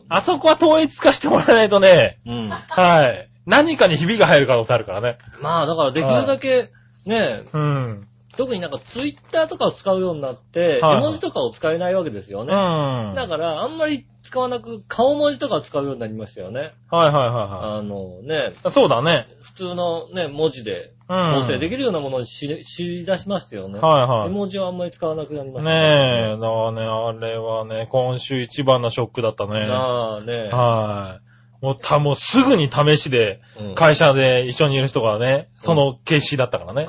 [0.09, 2.33] あそこは統一化してもらわないとね、うん。
[2.33, 2.51] うん。
[2.51, 3.29] はい。
[3.45, 5.19] 何かにひびが入る可能性あるからね。
[5.41, 6.71] まあ、だからできるだけ、
[7.05, 8.09] ね、うん。
[8.37, 12.47] 特になんかツイッターとかを使うようになって、はいはい絵文字とかを使えないわけですようん。
[12.47, 16.75] だから、あんまり使わなく、顔文字とかを使うようになりましたよね。
[16.91, 18.71] はいはいはあのね、い。
[18.71, 19.27] そうだね。
[19.43, 20.96] 普通のね、文字でうん。
[21.09, 23.79] 構成できるようなものにし知り出しますよね。
[23.79, 24.33] はいはい絵。
[24.33, 29.67] 文字はあんまり使わなくなりましたねえ、だからね、あれはね、今週一番のショックだったね。
[29.71, 30.49] ああね。
[30.51, 31.27] はい。
[31.65, 36.87] もうた、もうすぐに試しで、うん会社で一緒にいる人がね、その形式だったからね。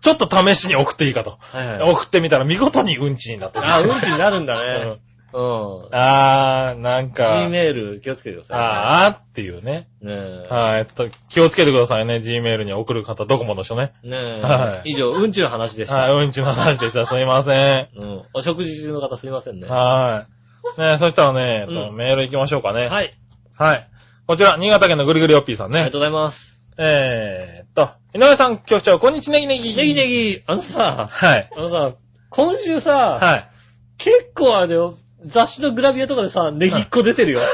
[0.00, 1.38] ちょっと試しに送っていいかと。
[1.40, 1.90] はいはい。
[1.90, 3.66] 送ってみたら見事にうんちになってる。
[3.66, 4.98] あ、うんちになるんだうねん。
[5.32, 5.88] うん。
[5.92, 8.64] あー、なんか、Gmail 気をつけてくださいね。
[8.64, 9.88] あーっていうね。
[10.00, 10.42] ねえ。
[10.48, 10.86] はい。
[11.30, 12.16] 気をつけてくださいね。
[12.16, 13.92] Gmail に送る方、ドコモの人ね。
[14.02, 14.40] ねえ。
[14.42, 15.96] はい以上、うんちの話でした。
[15.96, 17.06] はい、うんちの話でした。
[17.06, 17.88] すいません。
[17.96, 18.22] うん。
[18.34, 19.68] お食事中の方すいませんね。
[19.68, 20.26] は
[20.76, 20.80] い。
[20.80, 22.88] ねそしたらね、えっとうんメール行きましょうかね。
[22.88, 23.12] はい。
[23.56, 23.88] はい。
[24.26, 25.98] こちら、新潟県のぐりぐりおっぴーさんねありがと。
[25.98, 26.60] うございます。
[26.78, 29.76] えーっと、井上さん局長、こんにちはネギネギ。
[29.76, 31.50] ネギネギ、あのさ、はい。
[31.54, 31.96] あのさ、
[32.30, 33.48] 今週さ、はい。
[33.98, 37.40] 結構あれだよ、雑誌のグラビアとかでさ、ネギっ子出てるよ。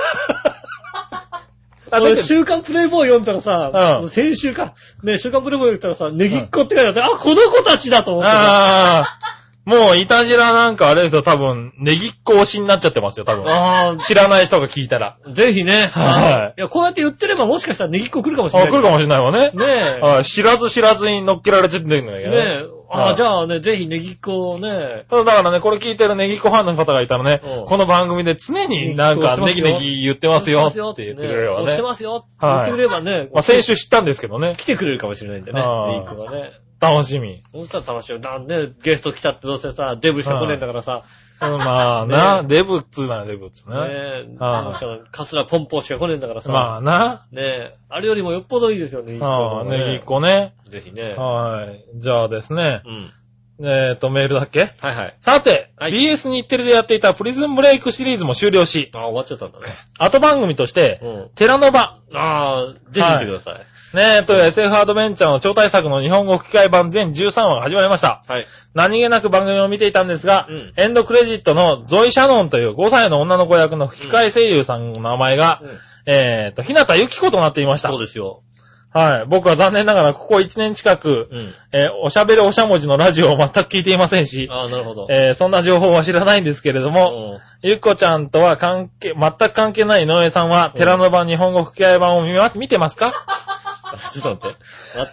[1.91, 8.37] あ、俺、週刊プレイボーイ読んだらさ、うん先週か、ね、週刊プレイボーイ読んだらさ、ネギっ子って書いてあって、あ、この子たちだと思ってさ。
[8.37, 13.45] あー、もう、いたじらなんかあれですよ、多分、ネギっ子推しになっちゃってますよ、多分。
[13.47, 15.17] あ知らない人が聞いたら。
[15.27, 15.91] あ、ぜひね。
[15.93, 18.73] はいいや、こうやって言ってればもしかしたらネギっ子来るかもしれあ、ない。
[18.73, 19.51] 来るかもしれないわね。
[19.55, 20.01] ねえ。
[20.01, 22.78] はい知らず知らずに乗っけられちゃってるんだけどねえ。
[22.91, 31.83] ああ、はいじゃあね、ぜひネギっ子をね、ただだからね、これ聞いてるネギっ子ファンの方がいたらねうん、この番組で常になんかネギネギ言ってますよって言ってくれればね押して。
[31.83, 32.27] ますよ。
[32.39, 34.55] はい言ってくれればね、まあ先週知ったんですけどね。
[34.57, 36.53] 来てくれるかもしれないんでね、ネギっ子がね。
[36.81, 37.43] 楽しみ。
[37.53, 38.21] そしたら楽しいよ。
[38.21, 43.85] なんで、ゲスト来たってどうせさ、デブしか来ねえんだからさ、うんまあ な、ねデブっつうならデブっつうねね。
[43.89, 47.27] え、はいしかもカスラポンポンしか来ねえんだからさ、まあな。
[47.33, 50.55] ねえ、あれよりもよっぽどいいですよね、ああ、ねネギっ子ね。
[50.69, 51.15] ぜひね。
[51.15, 51.85] はい。
[51.97, 52.83] じゃあですね。
[52.85, 53.13] うん。
[53.61, 54.71] えっと、メールだっけ？
[54.79, 55.17] はいはい。
[55.21, 59.67] さて、はい BS 日テレでやっていたプリズンブレイクシリーズも終了し、ああ、終わっちゃったんだね。
[59.99, 61.31] 後番組として、うん。
[61.35, 63.55] テラノバ、ああ、ぜひ見てください。
[63.95, 68.23] ねえ、という SF アドベンチャーの超大作の日本語吹き替え版全13話が始まりました。
[68.27, 68.47] はい。
[68.75, 75.79] 何気なく番組を見ていたんですが、うんエンドクレジットのゾイ・シャノンという5歳の女の子役の吹き替え声優さんの名前が、うん
[76.11, 77.89] えっ、と、ひなたゆき子となっていました。
[77.91, 78.43] そうですよ。
[78.91, 79.27] はい。
[79.27, 81.49] 僕は残念ながらここ1年近く、うん。
[81.73, 85.07] えーおしゃべるおしゃもじのラジオを全く聞いていませんし、ああ、なるほど。
[85.11, 93.13] えーそんな情報は知らないんですけれども、うんゆっこちゃんとは関係、全く関係ない井上さんは、うんテラノ版日本語吹き替え版を見ます、見てますか？
[93.27, 93.58] あ
[94.13, 94.59] ちょっと待って。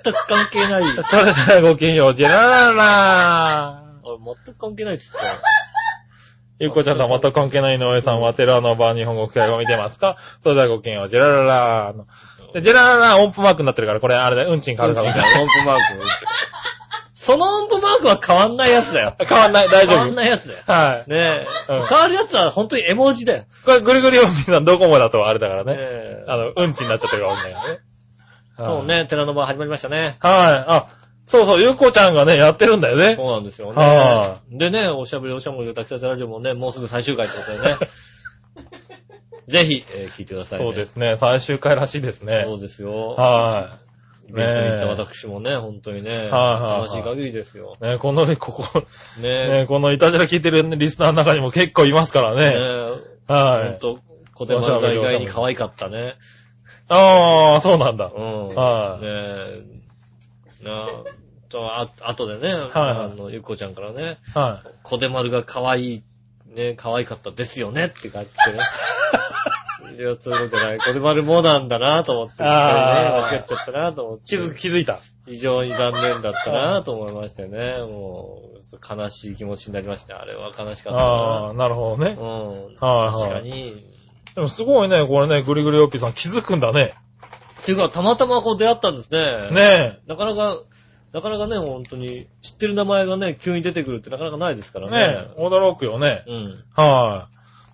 [0.03, 0.83] 全く関係ない。
[1.03, 5.39] それではごきげんよう、ジェラララ俺全く関係ないって言ってたよ。
[6.59, 12.05] ゆっこちゃんとは全く関係ない井上さんは、テラノ版日本語吹き替え版を見てますかそれではごきげんよう、ジェラララの
[12.53, 15.41] でジェラララ音符マークになってるから、これあれだ、うんちに変わるかもしれない。
[15.41, 15.83] 音符マーク。
[17.13, 19.15] その音符マークは変わんないやつだよ。
[19.19, 20.13] 変わんない、大丈変わん夫。
[20.13, 20.59] ないやつだよ。
[20.67, 21.09] はい。
[21.09, 21.47] ねえ。
[21.69, 23.45] うん変わるやつは本当に絵文字だよ。
[23.65, 25.79] これ、ぐりぐりおみさんドコモだとあれだからねね。
[25.81, 26.23] え。
[26.27, 27.79] あの、うんちになっちゃってるかもしれないからね。
[28.57, 30.17] そうね、寺の間始まりましたね。
[30.19, 30.65] はい。
[30.67, 30.87] あ、
[31.25, 33.15] そうそう、ゆうこちゃんがね、やってるんだよね。
[33.15, 34.57] そうなんですよはね。
[34.57, 37.77] でね、おしゃべりおしゃもり歌きたてラジオもね、もうすぐ最終回ってことでね。
[39.47, 40.65] ぜひ、えー聞いてくださいね。
[40.65, 41.17] そうですね。
[41.17, 42.55] 最終回らしいですねそ。
[42.55, 43.09] うですよ。
[43.09, 43.77] は
[44.27, 47.75] イベントに行った私もね、本当にね、はいはい楽しい限りですよ。
[47.79, 47.83] い。
[47.83, 48.63] ね、この、ここ、
[49.21, 52.59] ねね、このいたじら聞いてるリスナーの中にも結構いますからねね。
[53.27, 53.71] ほはい。
[53.73, 53.99] んと、
[54.33, 56.15] 小手丸が意外に可愛かったね。
[56.89, 58.11] ああ、そうなんだ。
[58.15, 58.55] うん。
[58.55, 60.63] はいねえ。
[60.63, 60.89] なあ、
[61.49, 66.03] と、あ、あとでね、はいあの、ゆっこちゃんからね、は小手丸が可愛い、
[66.53, 68.63] ね、可愛かったですよねって感じでね。
[69.97, 70.79] いや、そういうことじゃない。
[70.79, 74.35] 小手丸もなんだなと思って、ね、あー間違っちゃったなと思って。
[74.35, 74.37] い。
[74.39, 74.99] 気づ、気づいた。
[75.25, 77.77] 非常に残念だったなと思いましてね。
[77.79, 80.21] もう、悲しい気持ちになりました。
[80.21, 82.09] あれは悲しかったああ、なるほどな。
[82.09, 82.17] ね。
[82.19, 82.25] うん。
[82.25, 83.94] はいはい確かに。
[84.35, 86.93] でもすごいね、これね、ぐりぐりおっぴーさん気づくんだね。
[87.61, 89.49] っていうか、たまたまこう出会ったんですね。
[89.51, 90.59] ねなかなか、
[91.13, 94.81] なかなかね、本当に、知ってる名前がね、急に出てくるってなかなかないですかえ。
[94.83, 95.27] らねね。
[95.37, 96.25] え、驚くよね。
[96.27, 96.63] うん。
[96.75, 97.29] は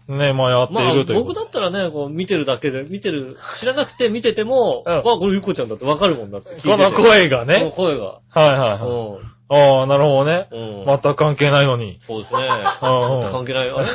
[0.08, 0.12] い。
[0.14, 1.24] ねえ、まあやってまあ、いるという。
[1.24, 6.70] 僕だったらね、こう、見てるだけで、見てる、知らなくて見てても、うんあ、これゆっこちゃんだってわかるもんだっててて。
[6.70, 7.74] この声がこのね。
[7.76, 8.06] 声が。
[8.06, 9.32] はいはいはい。
[9.50, 10.48] ああ、なるほどね。
[10.52, 10.80] うん。
[10.82, 10.86] うん。
[10.86, 11.98] 全く関係ないのに。
[12.00, 12.42] そうですね。
[12.82, 13.80] うんうん関係ないよ。
[13.80, 13.88] あれ？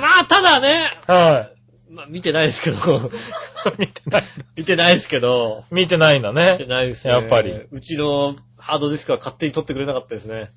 [0.00, 1.50] まあ、ただね、は
[1.90, 3.00] まあ、見てないですけど、い。
[3.78, 4.22] 見てない。
[4.56, 6.66] 見てないですけど、見てないんだ見てね。
[6.66, 7.12] ないですね。
[7.12, 7.52] やっぱり。
[7.70, 10.50] うちのハードディスクは勝手に取ってくれなかったですね。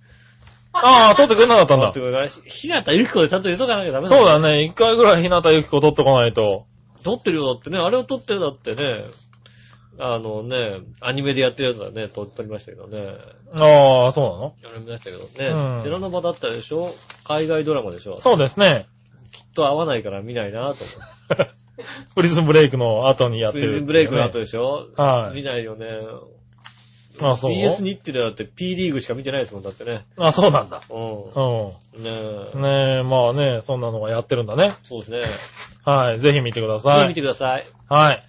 [0.74, 2.00] ああ、撮ってくれなかったんだ取って。
[2.00, 4.10] くれないし、ひなたゆき子でちゃんと入れとかなきゃダメね。
[4.10, 4.64] そうだね。
[4.64, 6.66] 一回ぐらい日向ゆき子撮っとかないと。
[7.04, 7.78] 取ってるよ、だってね。
[7.80, 9.06] あれを取ってるだってね。
[10.00, 13.16] あのね、アニメでやってるやつはね、撮撮りましたけどね。
[13.54, 14.74] ああ、そうなの？
[14.74, 15.48] やりましたけどね。
[15.48, 16.94] うん寺の場だったでしょ？
[17.24, 18.20] 海外ドラマでしょ？
[18.20, 18.86] そうですね。
[19.58, 20.76] と合わないから見ないなと思っ
[21.38, 21.52] て。
[22.16, 24.88] プリズンブレイクの後にやってる、プリズンブレイクの後でしょ？
[24.96, 25.86] はい見ないよね。
[27.22, 30.06] あ、そう？BS 日テレだって P リーグしか見てないですもん、だってね。
[30.18, 30.82] あ、そうなんだ。
[30.90, 31.02] ううん。
[31.02, 32.04] ん。
[32.04, 32.10] ね
[32.56, 32.58] え。
[32.58, 34.76] ねえ、まあね、そんなのがやってるんだね。
[34.84, 35.26] そうですね。
[35.86, 36.20] はい。
[36.20, 37.02] ぜひ見てくだぜさい。
[37.04, 37.66] ひ見てください。
[37.90, 38.24] はい。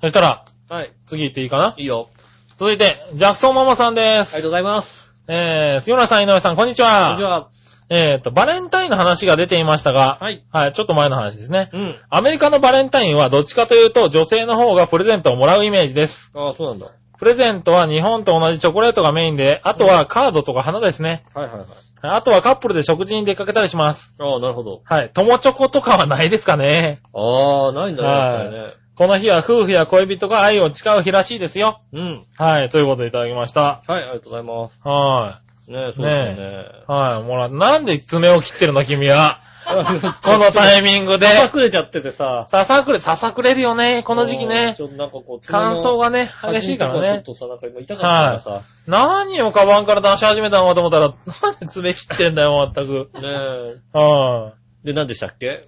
[0.00, 0.92] そしたら、はい。
[1.06, 1.74] 次行っていいかな？
[1.78, 2.08] いいよ。
[2.56, 4.34] 続いて、ジャクソンママさんです。
[4.34, 5.14] ありがとうございます。
[5.28, 7.10] えー、杉村さん、井上さん、こんにちこんは。
[7.12, 7.48] にちは。
[7.88, 10.44] えーと、バレンタインの話が出ていましたが、はい。
[10.50, 11.70] はい、ちょっと前の話ですね。
[11.72, 11.94] うん。
[12.10, 16.30] アメリカのバレンタインはどっちかというと女性の方がプレゼントをもらうイメージです。
[16.34, 16.86] ああ、そうなんだ。
[17.18, 21.22] プレゼントは日本と同じチョコレートがメインで、あとはカードとか花ですね。
[21.34, 21.68] はいはいはい。
[22.02, 24.16] あとはカップルで食事に出かけたりします。
[24.18, 24.82] ああ、なるほど。
[24.84, 25.10] はい。
[25.14, 27.00] 友チョコとかはないですかね。
[27.14, 28.74] ああ、ないんだね、はい。
[28.96, 31.80] この日は夫婦や恋人が愛を誓う日らしいですよ。
[31.92, 32.26] うん。
[32.36, 32.68] はい。
[32.68, 33.80] ということでいただきました。
[33.86, 34.80] はい、ありがとうございます。
[34.82, 35.40] は
[35.72, 36.66] ねえ、そうですよね。
[36.88, 36.92] い。
[36.92, 37.22] はい。
[37.22, 39.40] もらなんで爪を切ってるの君は。
[39.64, 39.74] こ
[40.22, 41.26] このタイミングで。
[41.26, 42.46] ささくれちゃっててさ。
[42.50, 44.02] ささくれ、ささくれるよね。
[44.02, 44.82] この時期ねち。
[44.82, 47.08] ょっとなんかこう、乾燥がね、激しいからね。
[47.08, 48.62] ちょっとさ、なんか今痛かったからさ。
[48.86, 53.10] 何をカバンから出し始めたのかと思ったら、なんで爪切ってんだよ、まったく。
[53.14, 53.74] ねえ。
[53.92, 54.52] は
[54.84, 55.62] で、何でしたっけ？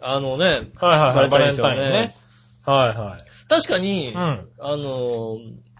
[0.00, 0.48] あのね、い。
[0.48, 1.14] はいはいはい。
[1.14, 2.14] バレンバレンタインね。
[2.66, 3.48] はいはい。
[3.48, 4.48] 確かに、うん。
[4.58, 5.38] あの、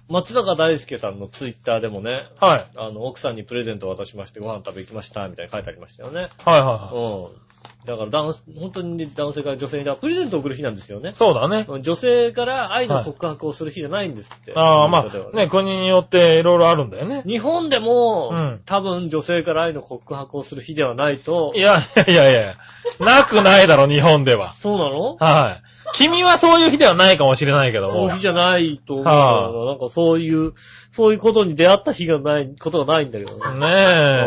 [0.09, 2.66] 松坂大輔さんのツイッターでもね、はい。
[2.77, 6.29] あの、奥さんにプレゼントを渡しましてご飯食べ行きました、みたいに書いてありましたよね。
[6.45, 7.45] はいはいはうん。
[7.87, 11.14] だから男、本当に男性から女性に、プレゼントを送る日なんですよねい。。
[11.14, 11.66] そうだね。
[11.81, 14.53] 女性から愛の告白をする日じゃないんですって。
[14.55, 17.22] ああ、まあ、ね、国によっていろいろあるんだよね。
[17.25, 22.55] 日本でも、うん多分女性から愛の告白をする日ではないとい、や、いやいやいや、
[22.99, 24.53] なくないだろ、日本では。
[24.55, 25.16] そうなの？
[25.18, 25.62] はい。
[25.94, 28.11] 君はそういう日ではないかもしれないけども。
[28.11, 29.70] 日じゃないと思うんだよな。
[29.72, 30.53] なんかそういう、
[30.90, 33.61] そういうことに出会った日がない、ことがないんだけどね。
[33.61, 34.27] ねえ。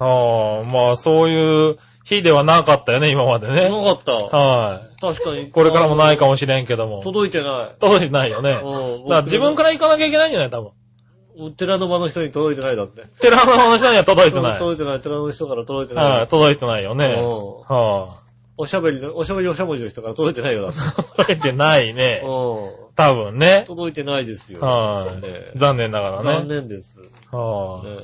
[0.00, 3.52] あはあ、まあ、そういう日ではなかったよね、今まであ。
[3.52, 3.68] ね。
[3.68, 4.12] なかった。
[4.12, 5.42] は確かに。
[5.42, 5.50] い。
[5.50, 7.02] これからもないかもしれんけども。
[7.02, 7.74] 届いてない。
[7.78, 8.54] 届いてないよね。
[8.54, 9.08] だかうん。
[9.08, 10.72] ら自分から行かなきゃいけないんじゃない多分。
[11.38, 13.04] ら、寺の場の人に届いてないだって。
[13.20, 14.58] 寺の人には届いてない。
[14.58, 15.00] 届いてない。
[15.00, 16.18] 寺の人から届いてない。
[16.18, 17.18] はい、届いてないよね。
[17.20, 17.28] うん
[17.76, 18.08] は
[18.60, 20.78] おしゃべりの、おしゃべりおしゃもじの人から届いてないよだって。
[20.80, 22.22] あ、届いてないね。
[22.24, 22.28] うん。
[22.96, 23.62] 多分ね。
[23.68, 24.60] 届いてないですよ。
[24.60, 26.32] はい、ね残念ながらね。
[26.40, 26.98] 残念です。
[27.30, 27.98] はあ、ね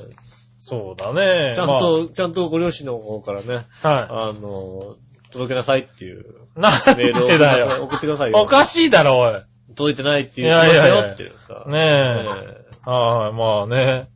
[0.67, 1.53] そうだね。
[1.55, 4.95] ちゃんと、ちゃんとご両親の方からね、まあ、はあの、
[5.31, 6.21] 届けなさいっていう
[6.57, 6.59] い。
[6.59, 7.83] なんメールをでだよ。
[7.83, 8.39] 送ってくださいよ。
[8.41, 9.33] おかしいだろ、おい。
[9.75, 11.65] 届いてないって言ってましたよっていうさ。
[11.67, 12.89] ねえ。
[12.89, 14.07] はい、まあね。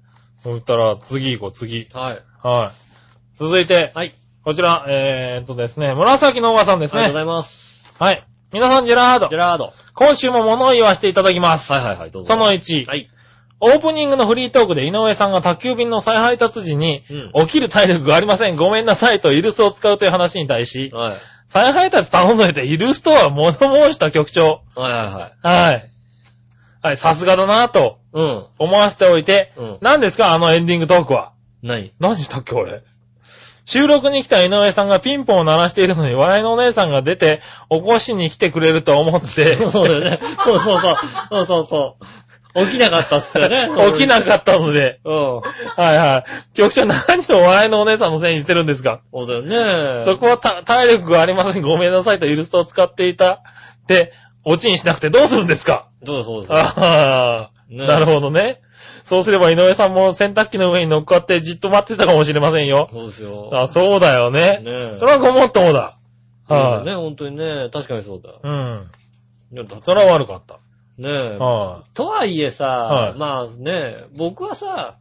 [0.42, 1.82] そしたら、次行こう、次。
[1.82, 1.88] え。
[1.94, 2.20] はい。
[2.42, 3.36] はい。
[3.38, 4.16] 続いて、はい。
[4.44, 7.04] こちら、えーっとですね、紫のおばさんですね。
[7.04, 7.94] ありがとうございます。
[8.00, 8.24] はい。
[8.52, 9.38] 皆さん、ジェラードジェ。
[9.38, 9.72] ラード。
[9.94, 11.72] 今週も物を言わせていただきます。
[11.72, 12.34] はいはいはい、どうぞ。
[12.34, 13.08] その1、はい。
[13.62, 17.46] オープニングのフリートークで井上さんが宅急便の再配達時に、うん。
[17.48, 18.56] 起きる体力がありません。
[18.56, 21.18] ごめんなさいとイルスを使うという話に対し、はい。
[21.48, 24.62] 再配達頼んどいてイルスとは物申した局長。
[24.76, 25.68] はいはいはい。
[25.72, 25.90] はい。
[26.82, 28.46] はい、さすがだなぁとうん。
[28.58, 29.78] 思わせておいて、うん。
[29.82, 30.34] 何ですか？
[30.34, 31.34] あのエンディングトークは。
[31.62, 32.84] 何何したっけ俺？
[33.66, 40.20] 収録に来た井上さんがピンポンを鳴らしているのに、笑いのお姉さんが出て、起こしに来てくれると思って、 そうだよね。
[40.44, 40.96] そうそうそう。
[41.30, 42.06] そうそうそう。
[42.56, 43.70] 起きなかったっつってね。
[43.94, 45.36] 起きなかったので、うん。
[45.36, 45.42] は
[45.78, 46.56] いはい。
[46.56, 46.98] 局長何
[47.30, 50.04] を笑いのお姉さんのせいにしてるんですかそうだよね。
[50.04, 51.62] そこはた体力がありません。
[51.62, 53.34] ごめんなさいとイルストを使っていた。
[53.34, 54.14] って、
[54.46, 55.88] オチにしなくてどうするんですか？
[56.06, 56.58] そうそうそう。
[56.58, 58.62] ああ、ねなるほどね。
[59.04, 62.90] そうすれば井上さんも洗濯機の上に乗っかってじっと待ってたかもしれませんよ。
[62.92, 63.50] そうですよ。
[63.54, 64.62] あ、そうだよね。
[64.64, 64.94] ねえ。
[64.96, 65.98] それはごもっともだ。
[66.48, 67.70] はい、ね、本当にね。
[67.72, 68.32] 確かにそうだ。
[68.42, 68.88] うん。
[69.54, 70.60] いやそれは悪かった。
[71.00, 71.38] ねえ。
[71.38, 74.98] はとはいえさ、はいまあね、僕はさ、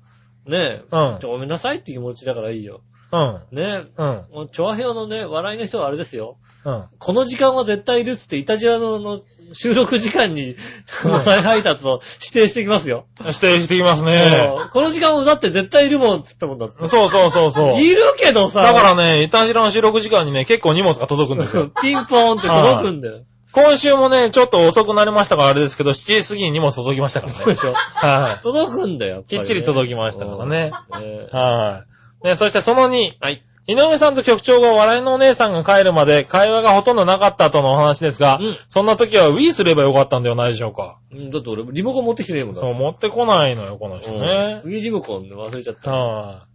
[0.46, 2.80] ねえ、うんちょごめんなさいって気持ちだからいいよ。
[3.10, 3.40] うん。
[3.52, 4.48] ねえ、うん。
[4.50, 6.36] チョアヘヨのね、笑いの人はあれですよ。
[6.64, 6.84] うん。
[6.98, 9.20] この時間は絶対いるっつって、イタジラのの
[9.52, 10.56] 収録時間に、
[11.04, 13.06] うん再配達を指定してきますよ。
[13.20, 14.54] 指定してきますね。
[14.56, 16.86] うんこの時間はだって絶対いるもんっつったもんだって。
[16.86, 17.82] そうそうそうそう。
[17.82, 21.70] いるけどさ、だからね、イタジラの収録時間にね、結構荷物が届くんですよ。
[21.80, 23.24] ピンポーンって届くんだよ。
[23.52, 27.38] 今週もね、ちょっと遅くなりましたからあれですけど、7時過ぎに荷物届きましたからね。
[27.38, 29.22] そうでしょは届くんだよ。
[29.22, 30.70] きっちり届きましたからね。。
[30.90, 31.84] は
[32.22, 32.26] い。
[32.28, 33.42] ね、そしてその2、はい。
[33.66, 40.98] 井上さんと局長が笑いのお姉さんが帰るまで会話がほとんどなかったとのお話ですが、うんそんな時は Wii すればよかったんではないでしょうか。
[41.14, 42.60] うんだって俺、リモコン持ってきてねえもんだ。
[42.60, 44.70] そう、持ってこないのよ、この人ねうん。。
[44.70, 45.90] Wii リモコンで忘れちゃった。
[45.90, 46.46] は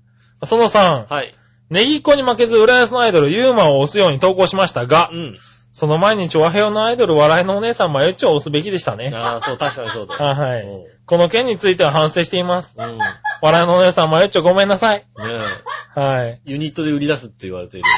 [0.41, 0.47] い。
[0.47, 1.35] その3、はい。
[1.69, 5.37] ネギっ子に負けず浦安のアイドルユーマを押すように投稿しましたがう、ん。
[5.73, 9.11] その前にチョアヘヨのアイドル笑いのお姉さんマユッチョを押すべきでしたね。
[9.11, 12.79] ああ、そう、確かにそうだ はいうんこの件については反省しています。
[12.79, 12.97] うん。
[12.97, 13.03] ね
[13.41, 15.05] 笑いのお姉さんマユッチョごめんなさい。
[15.19, 15.99] え。
[15.99, 16.41] はい。
[16.45, 17.89] ユニットで売り出すって言われている。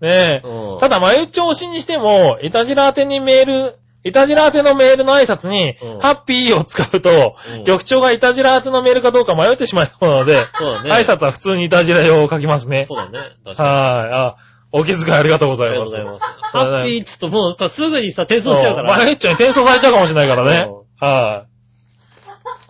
[0.00, 0.42] ねえ。
[0.42, 10.92] うんただ、マユッチョ推しにしても、イタジラ宛てにメール、イタジラ宛てのメールの挨拶にうん、ハッピーを使うとうん、局長がイタジラ宛てのメールかどうか迷ってしまいそうなので、そうだね。
[10.92, 12.86] 挨拶は普通にイタジラ用を書きますね。
[12.86, 13.18] そうだね。
[13.44, 13.68] 確かに。
[13.68, 14.10] はい。
[14.12, 14.36] あ、
[14.72, 15.92] お気遣いありがとうござありいます。
[15.92, 16.50] がとうございます。
[16.52, 18.96] ハッピーっつともうさ、すぐにさ、転送しちゃうから。
[18.96, 20.68] マユッチョに転送されちゃうかもしれないからね。
[21.00, 21.48] はい。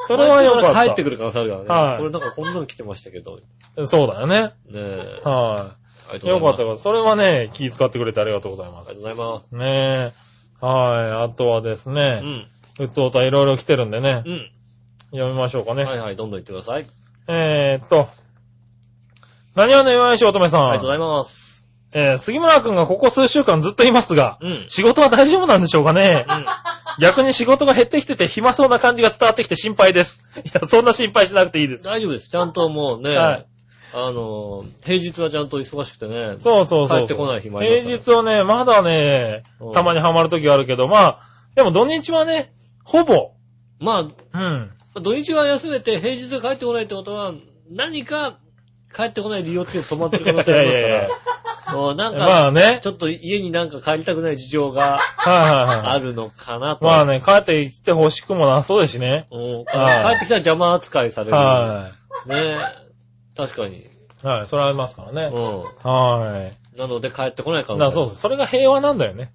[0.07, 0.85] それはよかった。
[0.87, 1.89] 帰ってくる可能性あるからね。
[1.91, 3.37] はいこれなんかこんなの来てましたけど。
[3.77, 4.53] ねそうだよね。
[4.75, 5.21] え。
[5.25, 5.75] は
[6.23, 6.27] い。
[6.27, 6.79] よかったよ。
[6.79, 9.49] それはね、気遣ってくれてありがとうございまありがとうございます。
[9.49, 9.55] す。
[9.57, 10.13] ね
[10.63, 10.65] え。
[10.65, 11.25] はい。
[11.25, 12.49] あとはですうね、ん。
[12.81, 14.51] うつおたいろいろ来てるんでねう、ん。
[15.11, 15.85] 読みましょうかね。
[15.85, 16.87] はいはい、どんどん言ってください。
[17.29, 18.09] えーっと、
[19.55, 20.69] 何話の岩井し乙女さん。
[20.69, 21.48] ありがとうございます。
[21.93, 24.65] えー、杉村くんがここ数週間ずっといますが、うん。
[24.69, 26.27] 仕事は大丈夫なんでしょうかね？
[26.29, 26.47] うん。
[27.01, 30.23] 逆に仕事が減ってきてて暇そうな感じが伝わってきて心配です。
[30.45, 31.85] いや、そんな心配しなくていいです。
[31.85, 32.31] 大丈夫です。
[32.31, 33.47] ちゃんともうね、はい
[33.95, 36.35] あの、平日はちゃんと忙しくてね。
[36.37, 36.99] そうそうそう。
[36.99, 41.21] 帰ってこない日もありますから平日はね、まだねうん、たまにハマる時があるけど、まあ、
[41.55, 42.53] でも土日はね、
[42.85, 43.31] ほぼ、
[43.81, 44.05] まう
[44.39, 44.71] ん。
[44.95, 47.33] あ、土日は休めて平日は帰ってこないってことは、
[47.71, 48.37] 何か
[48.95, 50.89] 帰ってこない理由をつけて止まってる可能性ありますから。
[50.89, 51.11] いやいやい
[51.73, 52.79] もうなんか、まあね。
[52.83, 55.01] ちょっと家になんか帰りたくない事情が。
[55.19, 56.87] あるのかなと。
[56.87, 59.27] まあね、帰ってきてほしくもなそうですしね。
[59.31, 61.37] うん、はい帰ってきたら邪魔扱いされる。
[61.37, 61.91] は
[62.27, 62.59] ね
[63.37, 63.79] 確かに。
[63.79, 64.27] い。
[64.27, 65.31] はい、それはありますからね。
[65.35, 66.77] うはい。
[66.77, 66.79] ん。
[66.79, 69.33] なので帰ってこない可能性だからそうそう、それが平和なんだよね。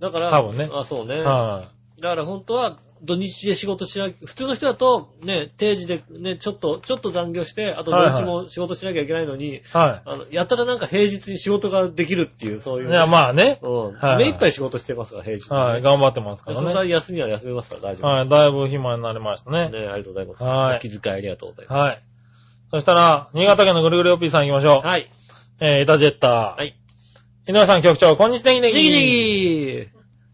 [0.00, 1.20] だから、多分ねあ、そうね。
[1.20, 1.64] は
[2.00, 9.60] だから本当は土日で仕事しなきゃ、普通の人だとね、定時でね、ちょっと、ちょっと残業して、あと土日も仕事しなきゃいけないのに、い。
[9.72, 12.86] はあの、やたらなんか平日に仕事ができるっていう、そういい。
[12.86, 12.90] う。
[12.90, 13.58] いや、まあね。
[13.62, 13.92] うん。
[13.94, 15.56] はい目いっぱい仕事してますから、平日、ね。
[15.56, 18.06] はい、頑張ってますかその代休みは休めますから大丈夫。
[18.06, 19.68] はい、だいぶ暇になりましたね。
[19.68, 20.42] ね、ありがとうございます。
[20.42, 22.02] はいお気遣いありがとうございまはい。
[22.70, 24.82] そしたら、新潟県のぐるぐるおっぴーさん行きましょう。
[24.82, 24.86] す。
[24.86, 25.06] はい。
[25.60, 26.56] えー、イタジェッター。
[26.56, 26.76] はい。
[27.48, 28.74] 井上さん局長、こんにちは、ネギネギ。
[28.74, 29.88] ネギネギ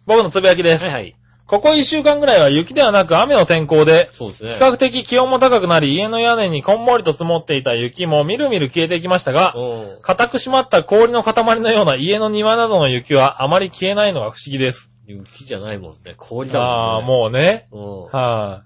[0.07, 0.85] 僕のつぶやきです。
[0.85, 1.17] はいはい。
[1.53, 4.53] ここ一週間ぐらいは雪ではなく雨の天候で、そうですね。
[4.53, 10.01] 比較的気温も高くなり、家の屋根にこんもりと積もっていた雪もみるみる消えていきましたが、うん。
[10.01, 14.95] 固く締まった氷の塊のような家の庭などの雪はあまり消えないのが不思議です。
[15.07, 16.15] 雪じゃないもんね。
[16.17, 16.73] 氷だもんね。
[16.73, 17.69] ああ、もうね。
[17.71, 18.17] う。
[18.17, 18.63] は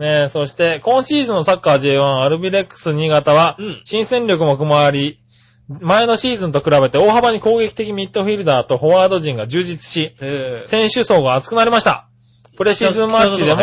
[0.00, 5.20] い、ねえ、そして、今シーズンのサッカー J1 アルビレックス新潟は、うん新戦力も加わり、
[5.68, 10.14] 前のシーズンと比べて大幅に攻撃的ミッドフィルダーとフォワード陣が充実し、
[10.64, 12.08] 選手層が厚くなりました。
[12.56, 13.60] プレシーズンマッチでも、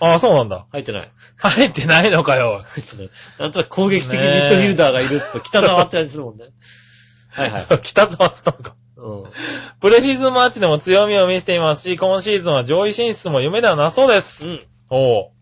[0.00, 0.66] ああ、そうなんだ。
[0.72, 1.12] 入ってない。
[1.36, 2.64] 入ってないのかよ。
[2.64, 3.10] 入ってない。
[3.38, 6.46] なんとなく攻撃的ミッドフィルダーがいると北沢って感じするもんね。
[7.30, 7.60] はいはい。
[7.60, 8.76] そう北沢さんか。
[8.96, 9.24] うん。
[9.80, 14.46] プレシーズンマッチでも強みを見せていますし、今シーズンは上位進出も夢ではなそうです。
[14.46, 14.66] うん。
[14.88, 15.33] おう。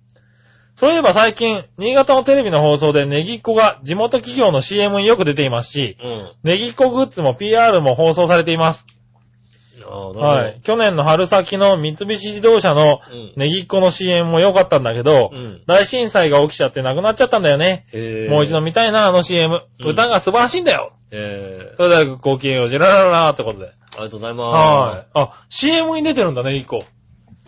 [0.74, 6.28] そういえば最近、新潟のテレビの放送でネギっ子が地元企業の CM によく出ていますし、うん。
[6.42, 8.86] ネギっ子グッズも PR も放送されています。
[9.86, 10.60] はい。
[10.62, 13.32] 去年の春先の三菱自動車のうん。
[13.36, 15.62] ネギっ子の CM も良かったんだけど、うん。
[15.66, 17.84] 大震災が起きちゃってなくなっちゃったんだよね。
[18.30, 19.54] もう一度見たいな、あの CM。
[19.54, 20.92] うん歌が素晴らしいんだよ。
[21.10, 23.66] えー、それではごきげんよう、ジェララララーってことで。
[23.66, 25.06] ありがとうございまはい。
[25.14, 26.84] あ、CM に出てるんだね、一個。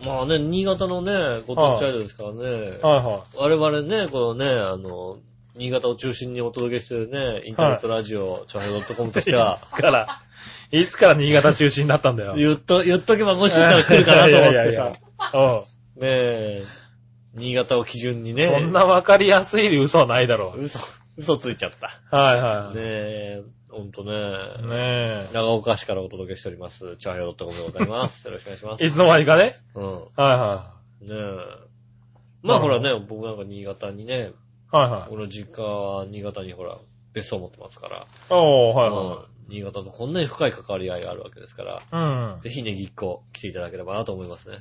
[0.05, 2.39] まあね、新潟のね、ご当地アイドルですからね。
[2.81, 5.17] は我々ね、このね、あの、
[5.55, 9.33] 新潟を中心にお届けしてるね、インターネットラジオ、チョハイ .com としてい。
[9.33, 10.21] は、いつから、
[10.71, 12.35] いつから新潟中心だったんだよ。
[12.35, 14.83] 言っと、言っとけばもしかしたら来るかなと思ってさ。
[14.85, 14.99] ね
[15.95, 16.03] うん。
[16.03, 16.63] え、
[17.33, 18.47] 新潟を基準にね。
[18.47, 20.61] そんなわかりやすい嘘はないだろう。
[20.61, 20.79] 嘘、
[21.17, 22.01] 嘘ついちゃった。
[22.15, 22.77] はいはい。
[22.77, 23.43] ねえ、
[23.75, 24.13] ほんとね。
[24.69, 26.95] ね長岡市からお届けしております。
[26.95, 28.23] チャーヘイ .com でございます。
[28.25, 28.83] よろしくお願いします。
[28.85, 28.87] え。
[28.87, 29.57] いつの間にかね。
[29.75, 29.93] うん。
[29.93, 31.67] はいはねえ。
[32.41, 34.31] まあほらね、僕なんか新潟にね、
[34.73, 34.75] い。
[34.75, 35.09] はいはい。
[35.09, 36.77] 僕の実家は新潟にほら、
[37.11, 41.83] 別荘持ってますから、おー、はいうんは新潟とこんなに深い関わり合いがあるわけですから、い。
[41.91, 42.39] うん。
[42.39, 44.59] ぜひね、ぎっこ来ていただければなと思いますね。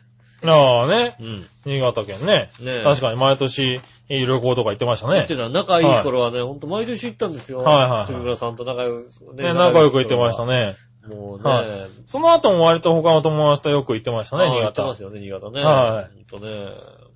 [0.53, 1.17] ああね。
[1.21, 1.47] うん。
[1.65, 2.27] 新潟県ね。
[2.27, 2.83] ねえ。
[2.85, 5.37] 確かに毎年、いい旅行とか行ってましたね言って。
[5.37, 7.63] た、仲いい頃はね、ほんと毎年行ったんですよ。
[7.63, 10.45] はいはいはい杉村さんと仲良く、ね、仲良く行ってました。
[10.47, 10.77] ね。
[11.09, 15.03] もうね、はいその後も割と他の友達とよく行ってましたね、新ああ行ってま潟す。
[15.03, 15.63] よね、新潟ね。
[15.63, 16.71] はいほんとね。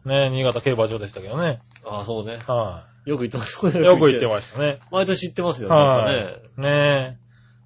[0.04, 1.60] ね、新潟競馬場でしたけどね。
[1.84, 2.38] ああ、そうね。
[2.46, 3.66] はよく行ってます。
[3.66, 3.84] い。
[3.84, 4.26] よく行ってす。
[4.26, 4.78] ましたね。
[4.90, 6.36] 毎年行ってますよ、なんかはね。
[6.58, 6.60] い。
[6.60, 7.18] ね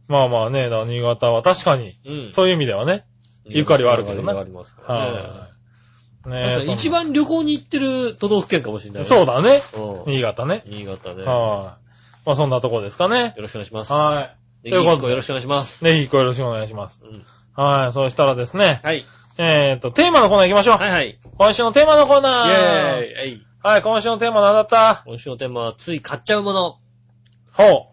[0.09, 2.33] まあまあね、だから新潟は確かに、うん。
[2.33, 3.05] そういう意味ではね。
[3.45, 5.13] ゆかりはあるけどねゆかりがありますからね。
[5.13, 5.52] はい。
[6.27, 9.05] ね確かに一番旅行に行ってる都道府県かもしれない。
[9.05, 9.63] そうだね。
[9.77, 10.13] うん。
[10.13, 10.63] 新潟ね。
[10.67, 11.23] 新潟ね。
[11.23, 12.27] よはい。
[12.27, 13.35] まあそんなとこですかね。
[13.43, 13.93] ろしくお願いします。
[13.93, 14.71] はい。
[14.71, 15.85] ネということでギ1個よろしくお願いします。
[15.85, 17.05] ねぎっこよろしくお願いします。
[17.05, 17.93] うんはい。
[17.93, 19.05] そうしたらですね、はい。
[19.37, 20.77] えーと、テーマのコーナー行きましょう。
[20.79, 21.19] はいはい。
[21.37, 22.49] 今週のテーマのコーイナー。
[22.49, 23.47] ェーイはい。
[23.63, 25.03] はい、今週のテーマ何だった？
[25.07, 26.79] 今週のテーマは、つい買っちゃうもの
[27.53, 27.91] ほ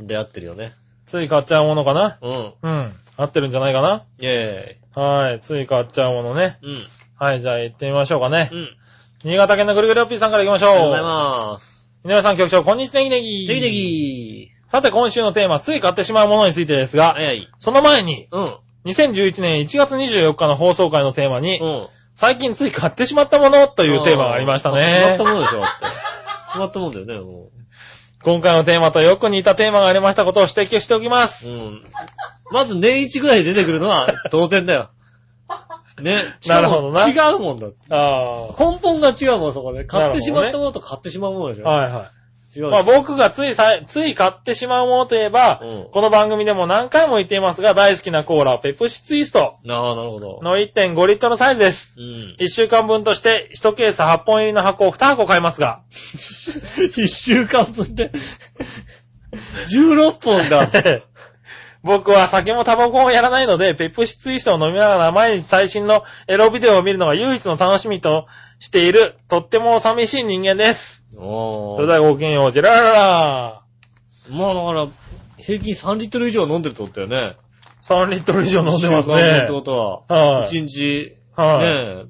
[0.00, 0.04] う。
[0.04, 0.74] で合ってるよね。
[1.06, 2.18] つい買っちゃうものかな？
[2.22, 2.54] うん。
[2.62, 2.92] うん。
[3.16, 4.04] 合ってるんじゃないかな？
[4.18, 5.00] イェーイ。
[5.00, 5.40] はい。
[5.40, 6.58] つい買っちゃうものね。
[6.62, 6.82] うん。
[7.22, 8.56] はい、じゃあ行ってみましょうかねう。
[8.56, 8.68] ん。
[9.22, 10.70] 新潟県のぐるぐるおっぴーさんから行きましょう。
[10.70, 11.88] ありがとうございます。
[12.04, 13.46] 井上さん局長、こんにちは、ネギネギ。
[13.46, 13.70] ネギネ。
[13.70, 17.48] ギさて、今週のテーマ、つい買ってしまうものについてですがー。、はいはい。
[17.58, 18.56] その前に、うん。
[18.86, 21.88] 2011年1月24日の放送回のテーマに、うん。
[22.16, 25.24] 最近つい買ってしまったものというテーマがありましたね決まった。
[25.24, 25.86] ものでしょ、だって。
[26.50, 27.50] 決まったもんだよね、も
[28.24, 31.28] 今回のテーマとよく似たテーマがありましたことを指摘しておきまう。
[31.28, 31.48] す。
[31.50, 31.84] うん。
[32.50, 34.90] まず年一ぐらいで出てくるのは当然だよ。
[36.02, 36.36] ね。
[36.46, 37.76] なるほどな違うもんだって。
[37.90, 39.84] あ根本が違うもん、そこで。
[39.84, 41.68] 買ってしまったものと買ってしまうものでしあ。
[41.68, 41.72] ょ。
[41.72, 42.10] はいは
[42.54, 42.70] 違うい。
[42.70, 50.40] まあ僕がついさい、つい買ってしまうものといえば、うんこの番組でも何回も言っていますが、大好きなコーラ、ペプシツイストああ、なるほど。
[50.42, 51.96] の1.5リットルのサイズです。
[51.98, 52.36] うん。
[52.38, 55.80] 1週間分として1ケース8本入りの箱を2箱買いますが、
[56.96, 58.12] 一週間分で、
[59.66, 60.68] 16本だ。
[61.82, 68.26] 僕は酒もタバコもやらないので、ペプシツイストを飲みながら毎日最新のエロビデオを見るのが唯一の楽しみと
[68.60, 71.06] している、とっても寂しい人間です。
[71.16, 71.76] おー。
[71.76, 73.62] それではごきげんよう、ジェラララ
[74.30, 74.86] まあだから、
[75.38, 77.36] 平均3リットル以上飲んでるってことだよね。
[77.82, 79.52] 3リットル以上飲んでますね一週間分って。
[79.52, 80.38] ことは。
[80.38, 80.44] はい。
[80.44, 81.58] 1日、はい。
[81.58, 82.04] ねえ。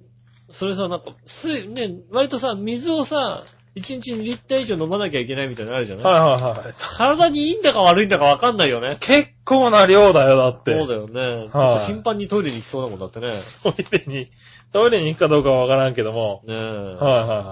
[0.50, 3.44] それさ、なんか、水、ね、割とさ、水をさ、
[3.74, 6.74] 1日2リッター以上飲まなきゃいけないみたいなのあるじゃない、はいはいはい。
[6.98, 8.98] 体にいいんだか悪いんだかわかんないよね。
[9.00, 10.76] 結構な量だよ、だって。
[10.78, 11.48] そうだよね。
[11.50, 13.30] ちょはいっと頻繁にトイレに行きそうだもんだってね。
[13.30, 14.30] ねトイレに、
[14.72, 16.42] トイレに行くかどうかはわからんけども。
[16.48, 16.52] え。
[16.52, 16.68] はいはい
[17.00, 17.08] あ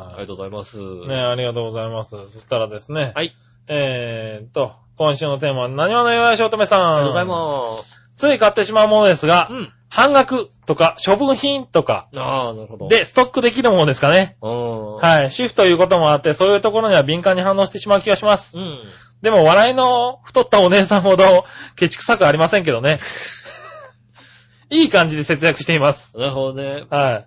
[0.09, 0.79] はりがとうございます。
[0.79, 1.09] い。
[1.09, 2.11] ねありがとうございます。
[2.11, 3.13] そしたらですね。
[3.15, 3.35] はい。
[3.69, 6.97] えーっと、今週のテーマは、何話の岩井しおとめさん。
[6.97, 8.01] ありがとうございます。
[8.17, 9.73] つい買ってしまうものですが、うん。
[9.91, 14.37] 半額とか処分品とかああ、なるほど。、でストックできるものですかね。
[14.41, 14.97] うん。
[14.97, 15.31] はい。
[15.33, 18.57] 主婦ということもあって、そういうところには敏感に反応してしまう気がします。
[18.57, 18.79] うん。
[19.21, 22.99] でも、笑いの太ったお姉さんほど、ケチくさくありませんけどね。
[24.71, 26.17] いい感じで節約しています。
[26.17, 26.85] なるほどね。
[26.89, 27.27] はい。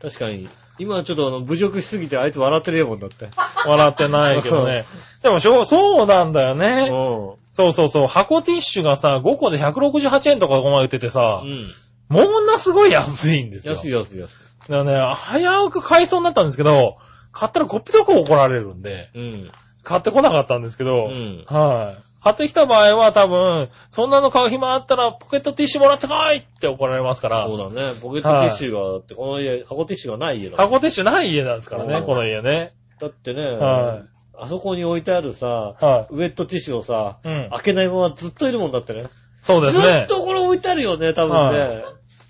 [0.00, 0.48] 確かに。
[0.78, 3.28] 今ちょっとあの、侮辱しすぎてあいつ笑ってるよもんだって。
[3.66, 4.86] 笑ってないけどね。
[5.22, 6.88] でもしょう、そうなんだようね。
[6.88, 7.45] ん。
[7.56, 8.06] そうそうそう。
[8.06, 11.66] 箱ティッシュがさ、5個で168円とかこの前売っててさう、ん。
[12.10, 13.74] ものすごい安いんですよ。
[13.74, 14.34] 安い安い安い。
[14.68, 16.98] だからね、早く買いそうになったんですけど、
[17.32, 19.50] 買ったらこっぴどく怒られるんで、うん。
[19.84, 21.44] 買ってこなかったんですけうど、ん。
[21.46, 22.02] はい。
[22.22, 27.94] 買ってきた場合は多分、そんなの買う暇あったらポケットティッシュもらってこいって怒られますからそ、うだね。
[28.02, 30.58] ポケットティッシュがあって、この家、箱ティッシュがない家だ。
[30.58, 32.74] 箱ティッシュない家なんですからね、うんこの家ね。
[33.00, 34.02] だってね、は
[34.38, 35.46] あそこに置いてあるさ、
[35.80, 37.28] はウェットティッシュをさ、い。
[37.28, 37.50] うん。
[37.50, 39.06] 開けないままずっといるもんだってね。
[39.40, 40.18] そうですねずっ。
[40.18, 41.84] とこれ置いてあるよね、多分ね。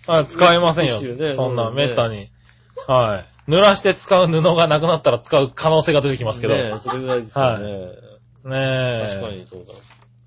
[0.06, 1.34] はい使えませんよティッシュね。
[1.34, 2.30] そんな、めったに。
[2.86, 3.50] はい。
[3.50, 6.54] 濡らして使う布がなくなったら使う可能性が出てきますけど。
[6.54, 7.88] ねねそれぐらいですよね。
[8.52, 9.08] え。
[9.08, 9.30] 確か。
[9.30, 9.72] にそうだ。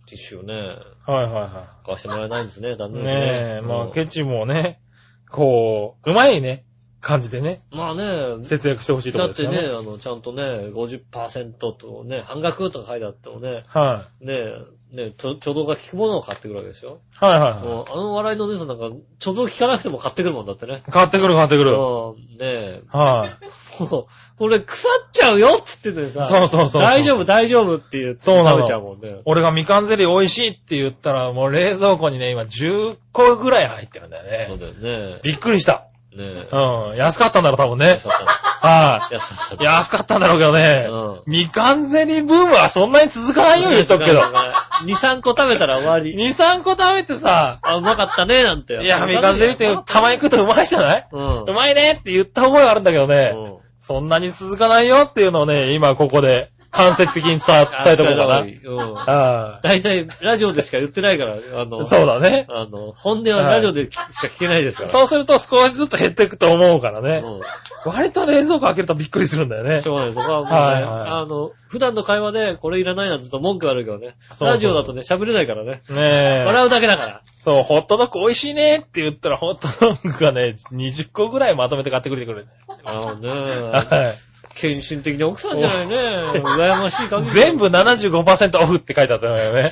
[0.10, 0.76] ティッシュをね、
[1.06, 2.94] はいはいは買わしてもらえないんですね、残い。
[2.94, 3.22] 念ですね。
[3.22, 3.28] ね
[3.60, 4.82] え、まあ、うんケチもね、
[5.30, 6.66] こう、うまいね、
[7.02, 8.04] 感じでね、まあね、
[8.44, 9.58] 節約してほしいところですよね。
[9.58, 14.52] だってね、あの、ちゃんとね、50%とね、半額とか書いてあってもね、はね、
[14.92, 17.26] ね、ちょ、ちょうどが効くものを買ってくるわけでしょい。
[17.26, 18.90] はいはいはもうあの笑いのお姉さんなんか、
[19.20, 20.82] ちょうど効かなくても買ってくるもんだってね。
[20.88, 20.92] い。
[20.92, 21.74] 買ってくる買ってくる。
[21.74, 23.38] うん、ねは
[23.80, 23.84] い。
[23.84, 29.20] もう、これ腐っちゃうよって言っててさ、そうそうそう大丈夫大丈夫って言ってそう食べちゃうもんね。
[29.26, 34.74] 俺がみかんゼリー美味しいって言ったら、もう冷蔵庫にね、今10個ぐらい入ってるんだよそうね。
[34.82, 35.20] だよね。
[35.24, 35.89] びっくりした。
[36.16, 36.48] ねえ。
[36.52, 36.96] うん。
[36.98, 38.08] 安かったんだろ、多分ね安。
[38.08, 38.26] かっ
[38.62, 39.66] たは安かったい。
[39.66, 40.88] 安かったんだろうけどね。
[40.90, 44.22] うんみかんゼリーブームはそんなに続かないように言っとくけど。
[44.22, 46.16] 2、3個食べたら終わり。
[46.16, 48.84] 2、3個食べてさ、あ、うまかったね、なんて。
[48.84, 51.08] いや、みかんゼリーってたまに食うとうまいじゃない？
[51.12, 51.44] うん。
[51.44, 53.34] うまいねって言った覚えがあるんだけどね。
[53.36, 58.40] うんそんなに続かないよっていうのをね、今ここで間接的に伝え、伝えとこうかな。
[58.42, 58.94] うん。
[58.94, 61.68] は大体、ラジオでしか言ってないから、あい。
[61.68, 62.46] の、そうだね。
[62.50, 64.90] あの、本音はラジオでしか聞けないですから。
[64.90, 67.24] そうすると少しずつ減っていくと思うからね。
[67.24, 67.92] うん。
[67.92, 69.90] 割と冷蔵庫開けるとびっくりするんだよねし。
[69.90, 70.14] ょうがない。
[70.14, 74.16] そこはもうね、はいはいあの、普段の会話でこれいらないなんてと文句あるけどね。
[74.34, 75.82] そうラジオだとね、喋れないからね。
[75.90, 76.44] ねえ。
[76.46, 77.22] 笑うだけだから。
[77.40, 82.48] そう、ホットドッグ美味しいねって言ったら、ホットドッグがね、20個ぐらいまとめて買ってくれてくれる。
[82.84, 83.30] あのね、
[83.72, 84.14] は
[84.60, 85.96] 献身的な奥さんじゃないね。
[85.96, 87.26] 羨ましい限い。
[87.26, 87.32] り。
[87.32, 89.72] 全部75%オフって書いてあったのよね。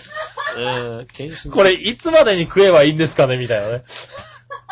[0.58, 3.38] えー、献身的これ、いつまでに食えばいいんですかね？
[3.38, 3.84] みたいなね。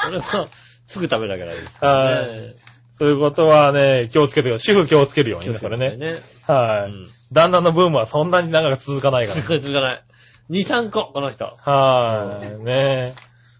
[0.01, 0.47] これは、
[0.88, 1.78] すぐ食べなきゃダメです。
[1.82, 2.53] はいね
[2.97, 4.74] そういうことはね、気をつけてください。
[4.74, 5.97] 主婦気をつけるようにね、それね。
[5.97, 6.16] ね。
[6.47, 6.91] はい。
[6.91, 7.05] うん。
[7.34, 9.41] 旦那のブームはそんなに長く続かないから。
[9.41, 10.03] 続かない。
[10.49, 11.57] 2、3個、この人。
[11.66, 12.63] あはい。
[12.63, 13.13] ねえ。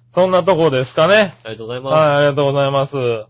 [0.10, 1.36] そんなとこですかね。
[1.43, 2.95] りがとうございまはい、ありがとうございます。
[2.95, 3.26] ね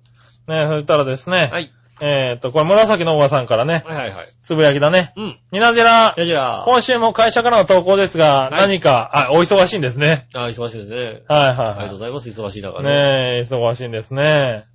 [0.49, 1.47] え、そしたらですね。
[1.49, 1.53] す。
[1.53, 1.71] はい。
[2.01, 4.27] えーっと、これ紫のおばさんからね、はいはいはい。
[4.41, 5.13] つぶやきだね。
[5.15, 5.39] うん。
[5.51, 10.27] みなじら、じゃあじゃあ、今週も会社からの投稿ですが、い何か、あ、お忙しいんですね。
[10.33, 10.97] あ、忙しいですね。
[10.97, 12.29] はいはいありがはいとうございます。
[12.29, 12.89] 忙しい中ね。
[12.89, 14.65] ねえ、忙しいんですね。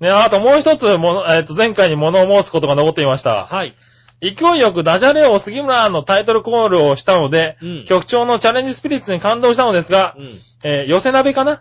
[0.00, 3.46] ねあともう一つ、もの、えっ、と、前回に物を申すことが残っていました。
[3.46, 3.74] はい。
[4.22, 7.84] 勢いよくダジャレを杉村のタイトルコールをしたので、うん。
[7.86, 10.28] 局長のチャレンジスピリッツに感動したのですが、うん。
[10.64, 11.60] えー寄せ鍋かな？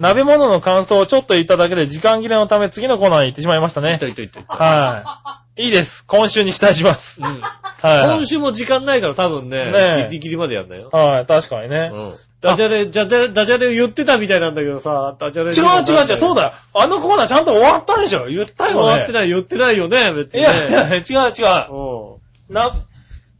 [0.00, 4.06] 鍋物の感想をちょっと言っただけで時間切れのため次のコーナーに行ってしまいましたねいった。
[4.06, 4.44] いったいったい。
[4.48, 5.64] はい。
[5.64, 6.04] いいです。
[6.06, 7.20] 今週に期待します。
[7.20, 7.40] うん。
[7.40, 8.18] はい。
[8.18, 10.88] 今週も時間ないから多分ね、ねえギリギリまでやんだよ。
[10.92, 11.90] はい、確かにね。
[11.92, 12.14] うん。
[12.40, 15.50] ダジャレ、ダジャレ、ダジャレを言ってたみたいなんだけどさ、ダジャレ。
[15.50, 16.42] 違う違う違う、そうだ。
[16.42, 16.52] だよ。
[16.74, 18.80] あのコーナーちゃんと終わったでしょ言ったよね。
[18.80, 20.52] 終わってない、言ってないよね、別いにね。
[20.70, 22.16] やいや、違う違う。
[22.48, 22.72] うな、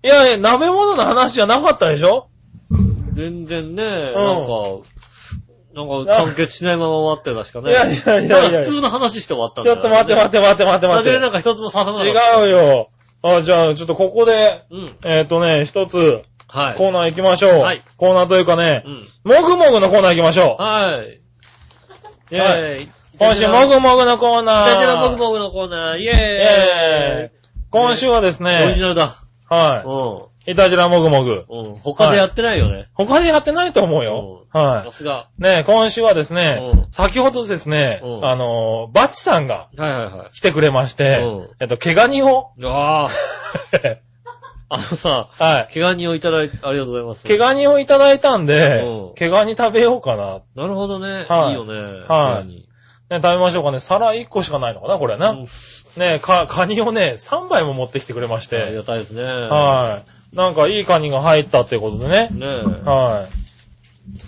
[0.03, 2.29] いや鍋物の話じゃなかったでしょ？
[2.75, 3.15] ん。
[3.15, 4.13] 全然ね、なん
[4.45, 4.53] か、
[5.75, 7.71] なんか完結しないまま終わってたしかね。
[7.71, 8.61] いやいやいただやいや。
[8.61, 11.21] 普通の話して終わったんちだよょっと待って待って待って待ってダジャレ待って。
[11.21, 12.45] なんか一つも刺さなかった。
[12.45, 12.91] 違うよ。
[13.23, 14.97] あ、じゃあ、ちょっとここで、うん。
[15.05, 16.75] えっ、とね、一つ、はい。
[16.77, 17.59] コーナー行きましょう。
[17.61, 19.33] はいコーナーというかねう、ん。
[19.35, 20.63] もぐもぐのコーナー行きましょう。
[20.63, 21.21] はい。
[22.35, 22.89] イェーイ。
[23.19, 24.75] 今週、もぐもぐのコーナー。
[24.75, 26.15] ダジャレもぐもぐのコーナー、イェーイ。
[26.15, 27.39] えー
[27.71, 29.17] 今週はですオリジね、ナルだ。
[29.47, 30.38] はうい。
[30.51, 31.33] いたじらもぐもぐ。
[31.33, 31.45] ん。
[31.49, 31.79] うん。
[31.79, 32.89] 他でやってないよね。
[32.95, 34.47] 他でやってないと思うよ。
[34.51, 35.29] はさすが。
[35.39, 35.43] い。
[35.43, 40.31] ね今週はですねう、先ほどですねう、んあのー、バチさんがはいはいはい。
[40.33, 43.09] 来てくれましてうん、えっと、毛ガニを、ああ。
[44.71, 45.73] あのさ、はい。
[45.73, 47.25] 毛ガニをいただいて、ありがとうございます。
[47.25, 50.41] 毛ガニをいただいたんでうん、毛ガニ食べようかな。
[50.55, 51.27] なるほどね。
[51.29, 51.75] はいいいよね。
[51.75, 52.69] はい毛ガニ
[53.11, 53.81] ね、食べましょうかね。
[53.81, 55.31] 皿1個しかないのかな、これな。
[55.31, 55.47] うん
[55.97, 58.75] ね、か、カニをね、3杯も持ってきてくれましありて。
[58.75, 59.23] がたいですね。
[59.25, 60.18] はい。
[60.35, 62.29] なんかいいカニが入ったってことでね。
[62.33, 62.89] ねえ。
[62.89, 63.29] は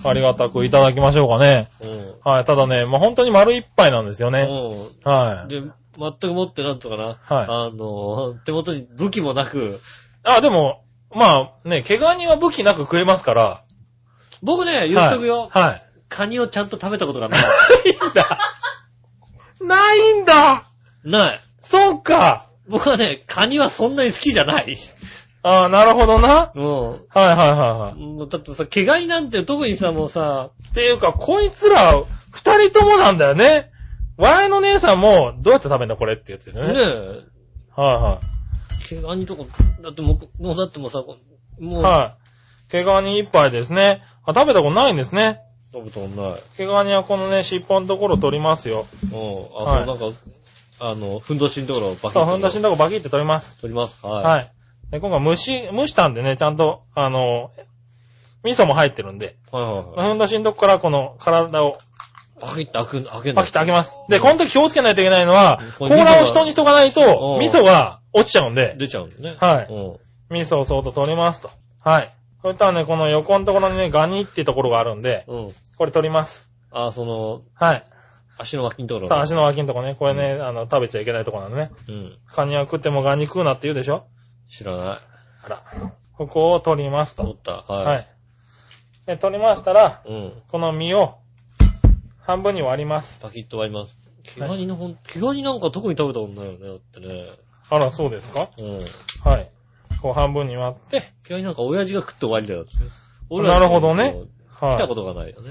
[0.04, 0.08] い。
[0.08, 1.68] ありがたくいただきましょうかね。
[1.82, 2.32] うん。
[2.32, 2.44] はい。
[2.44, 4.48] ただね、まあ、本当に丸一杯なんですよね。
[5.04, 5.48] うはん。
[5.48, 7.04] で、全く持ってなんとかな。
[7.04, 9.80] はいあの、手元に武器もなく、い。
[10.24, 10.84] あ、でも、
[11.14, 13.64] まあね、毛ガニは武器なく食えますから。
[14.42, 15.48] 僕ね、言っとくよ。
[15.50, 15.62] はい。
[15.64, 17.40] はいカニをちゃんと食べたことがない。
[17.40, 18.38] ないんだ。
[19.60, 20.64] ないんだ
[21.04, 21.40] ない。
[21.60, 24.76] そうか僕はね、カニはそんなに好きじゃない。
[25.42, 26.52] あなるほどな。
[26.54, 26.90] うん。
[26.90, 28.00] はいはいはいはい。
[28.00, 33.70] もうだってさ、毛ガニなんて特にさ、もうさ、っていうか、こいつら、二人ともなんだよね。
[34.18, 36.78] 笑いの姉さんも、どうやって食べんだこれってやつよねね。
[36.78, 36.82] え、
[37.74, 38.20] はいは
[38.88, 39.44] 毛ガニとか、
[39.80, 41.02] だってもう、もうだってもうさ、
[41.58, 41.82] もい。
[41.82, 42.70] う、はい。
[42.70, 44.02] 毛ガニ一杯ですね。
[44.24, 45.40] あ、食べたことないんですね。
[45.72, 46.42] 食べたことない。
[46.58, 48.86] 毛ガニはこのね、尻尾のところ取りますよ。
[49.10, 49.18] うん。
[49.18, 50.18] あ、はいそう、なんか、
[50.80, 53.56] あの、ふんどしのところをバキッそう、とふんだしのとこバキって取ります。
[53.58, 54.04] 取ります。
[54.04, 54.24] はい。
[54.24, 54.52] はい。
[54.90, 57.50] で、今回蒸し、蒸したんでね、ちゃんと、あの、
[58.42, 60.08] 味噌も入ってるんで、はいはいはい。
[60.08, 61.78] ふんだしのとこからこの体を
[62.40, 63.98] バキッと開く、開けんだパキッと開けます。
[64.08, 69.36] で、この時気をつけないといけないのはう、ん甲羅を人にしとかないとう、ん味噌が落ちちゃうんで、出ちゃうんだね。
[69.38, 70.36] はいうん。
[70.36, 71.50] 味噌をそーっと取りますと。
[71.82, 72.14] はい。
[72.42, 75.54] そしたらね、この横のところにね、ガニっていうところがあるんで、うん。
[75.76, 76.50] これ取ります。
[76.72, 77.84] あ、その、はい。
[78.38, 79.08] 足の脇のところ。
[79.08, 81.70] さあ、足の脇のとこね、これね、あの、食べちゃいけないところなんでね。
[81.88, 82.18] うん。
[82.26, 84.06] カニは食ってもガニ食うなって言うでしょ
[84.50, 84.86] 知らない。
[84.86, 85.62] あら。
[86.18, 87.22] ここを取りますと。
[87.22, 87.52] 取った。
[87.72, 87.86] はい。
[87.86, 88.08] はい。
[89.06, 90.32] で、取りましたら、うん。
[90.48, 91.14] この身を
[92.20, 93.20] 半分に割ります。
[93.20, 93.96] パキッと割ります。
[94.22, 96.68] 毛ガニのほん、毛ガニなんか特に食べたことないよね。
[96.68, 97.30] だってね。
[97.70, 98.48] あら、そうですか？
[98.58, 98.78] うん。
[99.24, 99.50] はい。
[100.02, 102.72] こう半分に割って、毛ガニなんか親父が食って終わりだよって。
[103.30, 104.16] なるほどね。
[104.48, 104.76] はい。
[104.76, 105.50] 来たことがないよね。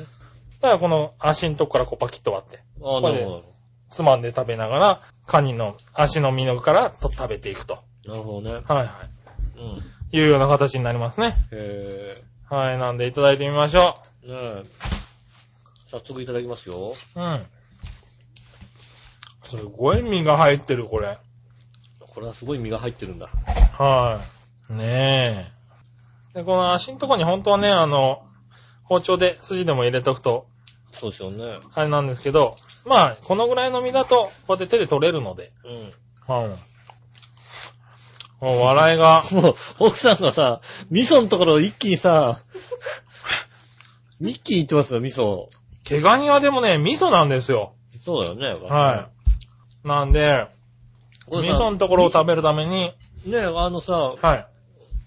[0.61, 3.43] だからこの足のとこからこうパキッと割って、ああ、なるほ
[3.89, 7.79] つまんで食べながら、カニの足の身のからと食べていくと。
[8.05, 8.11] ど。
[8.11, 8.53] なるほどね。
[8.53, 8.87] はいはい。
[9.59, 10.17] うん。
[10.17, 11.35] いうような形になりますね。
[11.51, 12.77] へはい。
[12.77, 14.27] なんでいただいてみましょえ。
[14.27, 14.63] ねえ。
[15.91, 16.93] 早速いただきますよ。
[17.15, 17.19] う。
[17.19, 17.45] うん。
[19.43, 21.17] すごい身が入ってる、これ。
[21.99, 23.27] これはすごい身が入ってるんだ。
[23.77, 24.21] は
[24.69, 24.73] い。
[24.73, 25.51] ね
[26.35, 26.39] え。
[26.39, 28.23] で、この足のとこに本当はね、あの、
[28.83, 30.47] 包丁で筋でも入れとくと、
[30.91, 31.59] そうですよね。
[31.73, 35.51] あれなんですけど、まあ、このぐらいの身だと、こうやって手で取れるので、
[36.27, 36.43] うん。
[36.43, 36.55] うん。
[38.41, 42.41] もう笑いが、 もう、奥さんがさ、味噌のところを一気にさ、
[44.19, 45.47] ミッキー言ってますよ、味噌。
[45.83, 47.73] 毛ガニはでもね、味噌なんですよ。
[48.01, 48.67] そうだよね。
[48.69, 49.09] は
[49.83, 49.87] い。
[49.87, 50.47] なんで、
[51.29, 52.93] 味これさ噌のところを食べるために、
[53.25, 54.47] ねえ、あのさ、はい。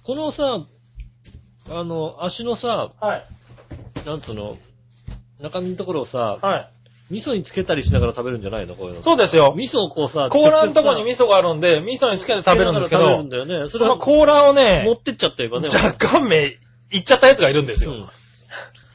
[0.02, 0.60] このさ、
[1.70, 3.24] あの、足のさ、はい。
[4.06, 4.58] なんつうの、
[5.40, 6.70] 中身のところをさ、はい。
[7.12, 8.74] 味噌につけたりしながら食べるんじゃないの？
[8.74, 9.02] こういうの。
[9.02, 9.54] そうですよ。
[9.56, 13.70] 味噌をこうさ、甲羅のとこに味味噌があるんで、味噌につけて食べるんですけど食べるん、だよね。
[13.70, 15.68] そそのれを甲羅をね持、ってっちゃってればね。
[15.68, 16.56] 若干目、
[16.90, 17.92] 行っちゃったやつがいるんですよ。
[17.92, 18.08] うん。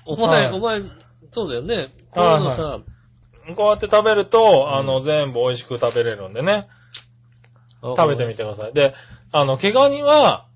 [0.08, 0.82] お前、はいお前、
[1.32, 1.94] そうだよね。
[2.12, 2.80] こういうのさ、
[3.56, 6.64] こうやって食べると、うんあの、全部美味しく食べれるんでね。
[7.84, 8.74] 食食べてみてください。
[8.74, 8.96] で、
[9.32, 10.48] あの、毛ガニは、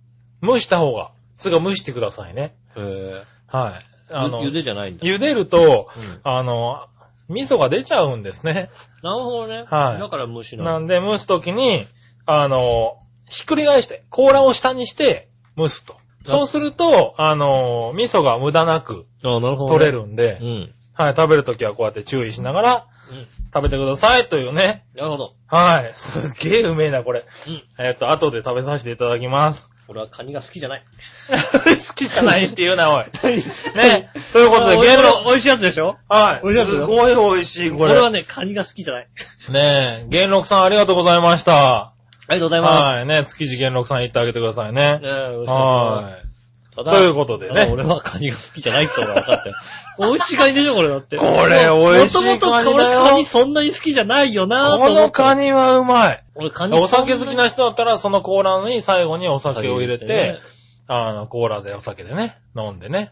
[0.42, 2.56] 蒸した方が、つうか蒸してくださいね。
[2.76, 4.12] へはい。
[4.14, 5.04] ぇあの、ゆでじゃないんだ。
[5.04, 6.88] 茹でると、うんあの、
[7.32, 8.70] 味噌が出ちゃうんですね。
[9.02, 9.66] なるほどね。
[9.70, 10.72] はいだから蒸しなの。
[10.74, 11.88] なんで、蒸すときに、
[12.26, 12.98] あの、
[13.30, 15.96] ひっくり返して、甲羅を下にして蒸すと。
[16.24, 19.92] そうすると、あの、味噌が無駄なく取れ。
[19.92, 20.74] るんで、うん。
[20.94, 23.26] はい、食べるときはこうやって注意しながらうん。
[23.54, 24.86] 食べてくださいというね。
[24.96, 25.34] なるほど。
[25.48, 25.92] はい。
[25.96, 27.24] すっげえうめえな、これ。
[27.48, 27.64] うん。
[27.84, 29.71] えっ、と、後で食べさせていただきます。
[29.88, 30.84] 俺はカニが好きじゃない。
[31.30, 33.06] 好きじゃないって言うな、おい。
[33.76, 34.10] ね。
[34.32, 35.98] ということで、あ美味しい元禄、美味しいやつでしょ？
[36.08, 36.48] はい。
[36.48, 37.92] 美味しいやつすごい美味しい、これ。
[37.94, 39.08] 俺はね、カニが好きじゃない。
[39.50, 41.78] ねえ、元禄さんありがとうございました。
[41.80, 41.94] あ
[42.30, 43.06] りがとうございまはい。
[43.06, 45.06] ね、築地元禄さん言ってあげてくださいねす。。
[45.06, 46.06] ねえ、美味しかはい。
[46.06, 46.31] った。
[46.76, 49.56] ただということでねただ俺はカニが好きじゃないってのが分かったよ。
[50.00, 51.18] 美味しいカニでしょ、これだって。
[51.18, 55.02] これ美味しいカニだよもともと俺カニそんなに好きじゃないよなぁとこ思った。
[55.02, 56.24] のカニはうまい。
[56.36, 60.40] 俺カニお酒好きな人だったら、そのコーラに最後にお酒を入れねて、
[60.88, 63.12] あの、コーラでお酒でね、飲んでね、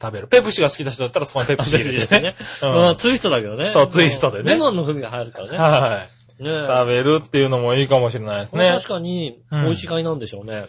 [0.00, 0.28] 食べる。
[0.28, 2.36] ペプシが好きな人だったらそこにペプシ入れてね。
[2.62, 3.70] うん、ツイストだけどね。
[3.72, 5.58] そうツイストでねレモンの風味が入るからね。
[5.58, 5.98] は
[6.40, 6.42] い。
[6.42, 8.66] ねえ食べるっていうのもいいかもしれないですね。
[8.66, 10.66] これ確かに、うん美味しいカニなんでしょうね。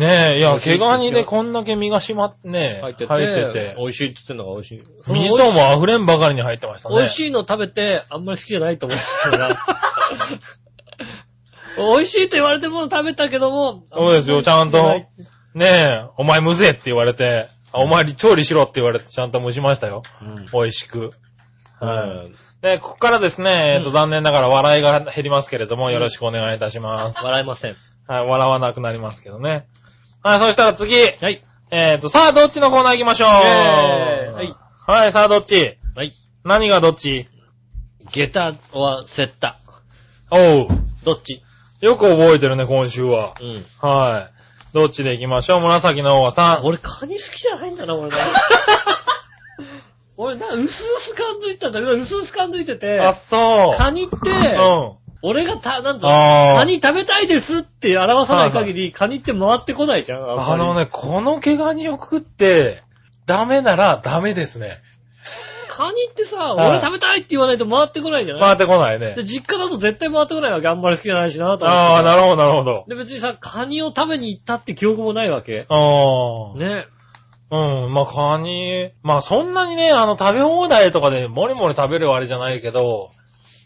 [0.00, 4.82] ねえ、いや、毛ガニでこんだけ身が締まってね、入ってて、入ってて美味しいって言ってんのが美味しい。
[5.02, 6.96] その味噌も溢れんばかりに入ってましたね。
[6.96, 9.58] 美味しいの食べて、あんまり好きじゃないと思ってたから。
[11.76, 13.84] 美味しいと言われても食べたけども。
[13.92, 15.02] そうですよ、ちゃんと。
[15.54, 20.02] ねえ、お前むぜって言われて、あお前調理しろって言われてちゃんと蒸しましたよ。
[20.22, 20.46] うん。
[20.52, 21.12] 美味しく。
[21.78, 22.08] はい。
[22.08, 22.32] はい。
[22.62, 27.24] で、ここからですね、えっと、うん残念ながら笑いが減りますけれども、よろしくお願いいたします。
[27.24, 27.76] 笑いません。
[28.06, 29.66] はい、笑わなくなりますけどね。
[30.22, 30.94] はい、そしたら次。
[30.96, 31.42] はい。
[31.70, 33.28] えっと、さあ、どっちのコーナー行きましょう。
[33.28, 34.54] イェーイはい。
[34.86, 35.78] はい、さあ、どっち？
[35.94, 36.12] はい。
[36.44, 37.26] 何がどっち？
[38.10, 39.58] 下駄はセッタ。
[40.30, 40.68] おう。
[41.04, 41.42] どっち？
[41.80, 43.34] よく覚えてるね、今週は。
[43.40, 43.64] うん。
[43.80, 44.74] はい。
[44.74, 45.60] どっちで行きましょう？
[45.60, 46.66] 紫の大さん。
[46.66, 48.16] 俺カニ好きじゃないんだな、俺 な。
[50.16, 53.78] 俺な、うすうす感づいたんだけど、うすうす感づいてて、あ、そう。
[53.78, 54.96] カニって、うん。
[55.22, 60.20] 俺がた、なんと、あーカニ食べたいですって表さない限り、カニって回ってこないじゃん。
[60.20, 60.74] んまりあの。
[60.74, 62.82] ね、この毛ガニを食って、
[63.26, 64.80] ダメならダメですね。
[65.68, 69.24] カニってさ、はい俺食べたいって言わないと回ってこないじゃない、回ってこないねで。
[69.24, 70.68] 実家だと絶対回ってこないわけ。
[70.68, 71.82] あんまり好きじゃないしなと思って。
[71.82, 72.84] ああ、なるほど、なるほど。
[72.88, 75.66] で、別にさ、カニを食べに行ったって記憶もないわけ。
[75.68, 75.74] あ
[76.54, 76.58] あ。
[76.58, 76.86] ね。
[77.50, 83.10] うん、まあ、カニ、まあ、そんなにね、あの、食べ放題とかでもりもり食べるあれじゃないけど、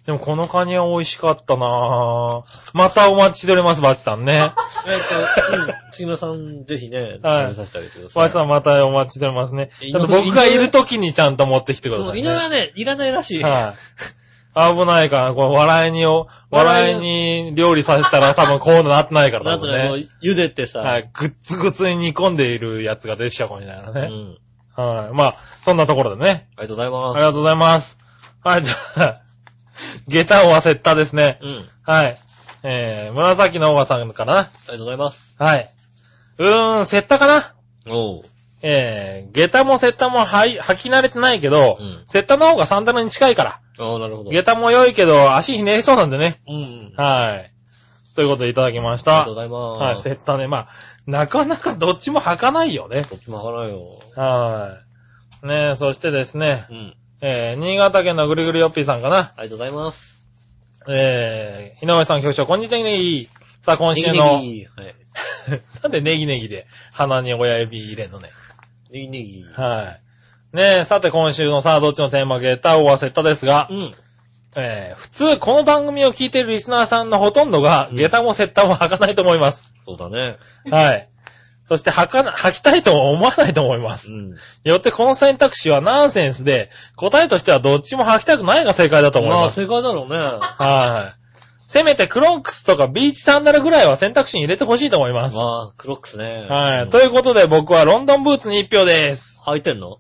[0.07, 2.71] でもこのカニは美味しかったなぁ。
[2.75, 4.53] またお待ちしております、バチさんね。
[4.87, 5.75] えっと、うん。
[5.93, 8.23] 杉村さん、ぜひね、はい食べさせてあげてください。
[8.23, 9.71] バチさんまたお待ちしておりますね。
[9.81, 12.21] 井上ちょっと僕がいる時にちゃんと持ってきてください、ね。
[12.21, 13.43] 犬はね、いらないらしい。
[13.43, 14.75] はい。
[14.77, 20.09] 危ないから、これ笑いにお、笑いに料理させたら 多分こうなってないから、多分なんとね、ね。
[20.23, 21.11] 茹でてさ、はい。
[21.13, 24.09] ぐっつぐつに煮込んでいるやつが出てきちゃうかもしれないからね。
[24.77, 24.85] うん。
[24.85, 25.15] はい。
[25.15, 26.49] まあ、そんなところでね。
[26.57, 27.17] ありがとうございます。
[27.17, 27.99] ありがとうございます。
[28.45, 29.24] はい、じゃあ、
[30.09, 31.39] 下駄を忘れたですね。
[31.43, 31.69] うん。
[31.83, 32.19] はい。
[32.63, 34.39] えー、紫のおばさんかな。
[34.39, 35.35] ありがとうございます。
[35.39, 35.71] はい。
[36.39, 37.55] うーん、セッタかな
[37.87, 38.23] おう。
[38.63, 43.61] えー、下駄もセッタもはい、履き慣れてないけど、うんセッタの方がサンダルに近いから。
[43.79, 44.31] ああ、なるほど。
[44.31, 46.41] 下駄も良いけど、足ひねりそうなんでね。
[46.49, 46.93] うんうん。
[46.97, 47.53] はい。
[48.15, 49.35] ということでいただきましたありがとう。
[49.35, 49.81] ございます。
[49.83, 50.47] はい、セッタね。
[50.49, 50.69] まあ、
[51.07, 53.05] なかなかどっちも履かないよね。
[53.11, 54.01] こっちもわからんよ。
[54.17, 54.79] は
[55.43, 55.47] い。
[55.47, 56.97] ねえ、そしてですね、うん。
[57.27, 59.17] えー、新潟県のぐりぐりよっぴーさんかな。
[59.17, 60.29] ありがとうございます。
[60.87, 63.29] えー、井上さん局長、こんにちはね
[63.63, 64.67] さあ、今週の、ネギネギ。
[64.67, 64.95] はい。
[65.83, 68.29] なんでネギネギで鼻に親指入れんのね。
[68.91, 69.47] ネギネギ。
[69.57, 69.97] は
[70.53, 70.57] い。
[70.57, 73.95] ねえ、さて今週のさあ、どっちのテーマ、ゲーターを忘れたですが、うん。
[74.57, 79.79] えー、普通、この番組を聞いているリスナーさんのほとんどが、うんゲタもセッタも履かないと思います。
[79.87, 80.37] そうだね。
[80.71, 81.09] はい。
[81.65, 84.13] そして履かな、履きたいとも思わないと思います。
[84.13, 84.35] うん。
[84.65, 89.61] よってこの選択肢はナンセンスで、答えとしてはどっちも履きたくないが正解だと思いまあ、ます。
[89.63, 90.19] 正解だろうね。
[90.19, 91.21] はい。
[91.67, 95.37] せめてクロックスとかビーチサンダルぐらいは選択肢に入れてほしいと思います。
[95.39, 96.47] まあ、クロックスね。
[96.49, 96.83] はい。
[96.83, 99.41] うんということで僕はロンドンブーツに1票です。
[99.47, 99.99] 履いてんの？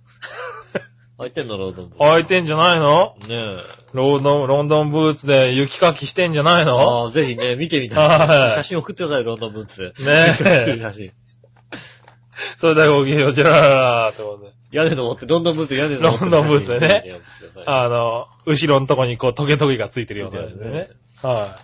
[1.18, 3.14] 履いてんのロードブ履いてんじゃないの？
[3.26, 3.56] ねえ。
[3.92, 7.04] ロードン、ロンドンブーツで雪かきしてんじゃないの？
[7.04, 8.08] ああ、ぜひね、見てみたい。
[8.28, 9.86] はい写真送ってください、ロンドンブーツで。
[9.86, 9.92] ね
[10.30, 11.12] えしてる写真。
[12.56, 14.52] それではごきげんよう、ジェラララってことで。
[14.72, 16.20] 屋根の持って、ロンドンブーツで屋根の持って。
[16.20, 17.20] ロンドンブーツでね
[17.66, 20.90] あの、後ろのとこにこうトゲトゲがついてるようなやつでね。
[21.22, 21.56] は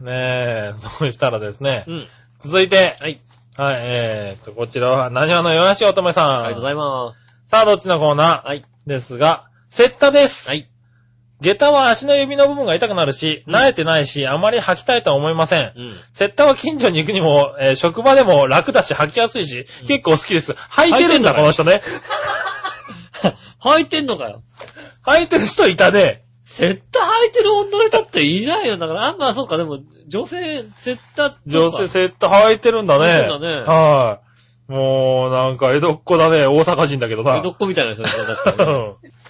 [0.00, 0.04] い。
[0.04, 1.92] ねえ、そうしたらですねう。
[1.92, 2.08] ん。
[2.40, 3.18] 続いて、はい。
[3.56, 6.28] はい、えーと、こちらは、何話のよやしおとめさん。
[6.30, 7.14] ありがとうございま
[7.46, 8.46] さあ、どっちのコーナす。
[8.46, 8.60] はい。
[8.60, 10.48] ーですが、セッタです。
[10.48, 10.68] はい。
[11.40, 15.72] 下駄は足の指の部分が痛くなるし、うん慣れてないし、あまり履きたいとは思いません。
[15.76, 15.94] うん。
[16.12, 20.52] セッタは近所に行くにも、えー職場でも楽だし履きやすいし、うん結構好きです。
[20.52, 21.80] 履いてるんだ、この人ね。
[23.62, 24.42] 履いてんのかよ。
[25.06, 26.22] 履いてる人いたね。
[26.44, 28.78] セッタ履いてる女の人っていないよ。
[28.78, 29.78] だから、あんまあそうか、でも、
[30.08, 31.38] 女性、セッタって。
[31.46, 33.28] 女性セッタ履いてるんだね。
[33.28, 34.20] そうだねは
[34.68, 34.72] い。
[34.72, 36.46] もう、なんか、江戸っ子だね。
[36.46, 37.36] 大阪人だけどな。
[37.36, 38.94] 江戸っ子みたいな人ですね、確かにね。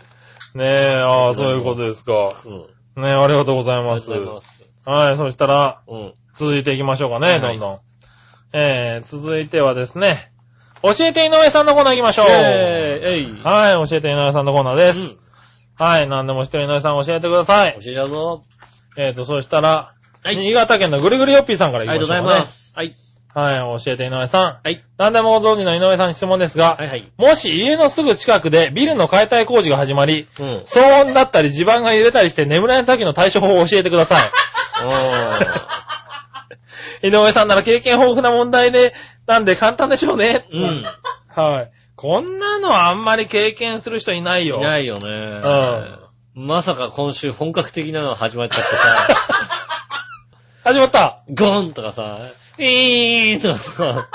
[0.55, 2.13] ねえ、ああ、そういうことですか。
[2.45, 3.03] うん。
[3.03, 4.07] ねえ、ありがとうございありがます。
[4.07, 4.71] とうございます。
[4.85, 6.15] はい、そしたら、うん。
[6.33, 7.79] 続いていきましょうかね、はいどんどん。
[8.53, 10.33] えー、続いてはですね、
[10.83, 12.27] 教えて井上さんのコーナー行きましょう。
[12.31, 13.41] えー、えい。
[13.43, 15.13] はい、教えて井上さんのコーナーです。
[15.13, 15.19] うん。
[15.85, 17.75] はい、何でも知ってる井上さん教えてください。
[17.81, 18.43] 教えちゃうぞ。
[18.97, 22.25] えーと、そしたら、はい新潟県のぐるぐるよっぴーさんからありがとう行きましょうかね。
[22.25, 22.73] ございます。
[22.75, 23.08] はい。
[23.35, 24.59] はい、教えて井上さん。
[24.65, 24.83] はい。
[24.97, 27.13] 何でもご存知の井上さんに質問ですが、はいはい。
[27.17, 30.47] もし家のすぐ近くでビルの解体工事が始まり、うん。
[30.65, 34.33] 騒音だったり地盤が揺れたりして眠れない時の対処法を教えてください。
[37.07, 38.95] 井上さんなら経験豊富な問題で、
[39.27, 40.47] なんで簡単でしょうね。
[40.53, 40.85] うん。
[41.35, 41.71] はい。
[41.95, 44.59] こんなのはあんまり経験する人いないよ。
[44.61, 46.09] いないよね。
[46.35, 49.09] まさか今週本格的なの始まっちゃってさ、
[50.63, 51.23] 始まった。
[51.35, 52.21] ゴンとかさ、
[52.59, 54.09] イーンとかさ、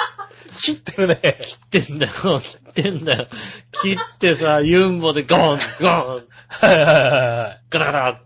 [0.61, 1.19] 切ってるね。
[1.41, 3.27] 切ってんだよ、切ってんだよ。
[3.71, 6.21] 切ってさ、ユンボでゴン、ゴン、は
[6.63, 7.63] いはいはいはい。
[7.69, 8.21] ガタガタ。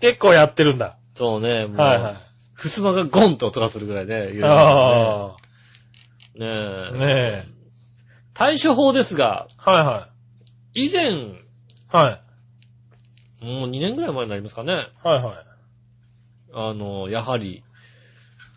[0.00, 0.98] 結構やってるんだ。
[1.14, 2.16] そうね、もう、はいはい。
[2.54, 5.36] ふすまがゴンって音がするぐらいね、揺れてるあ
[6.34, 6.44] ね。
[6.44, 6.90] ねあ。
[6.94, 6.98] え。
[6.98, 7.46] ねえ。
[8.34, 10.08] 対処法ですが、はいは
[10.74, 11.34] 以前、い。
[11.88, 12.20] は
[13.42, 13.44] い。
[13.44, 14.74] もう2年ぐらい前になりますかね。
[15.02, 15.36] はいはい。
[16.52, 17.62] あの、やはり、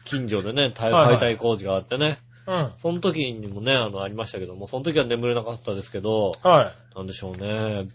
[0.05, 2.19] 近所でね、解体工事があってね。
[2.47, 2.71] うん。
[2.77, 6.97] その時にもね、あの、ありましたけども、その時は眠れなかったですけど、はい。
[6.97, 7.87] なんでしょうね。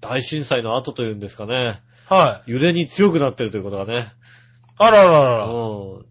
[0.00, 1.80] 大震災の後というんですかね。
[2.08, 2.52] はい。
[2.52, 4.12] 揺れに強くなってるということがね。
[4.78, 5.46] あらららら。
[5.46, 6.06] うん。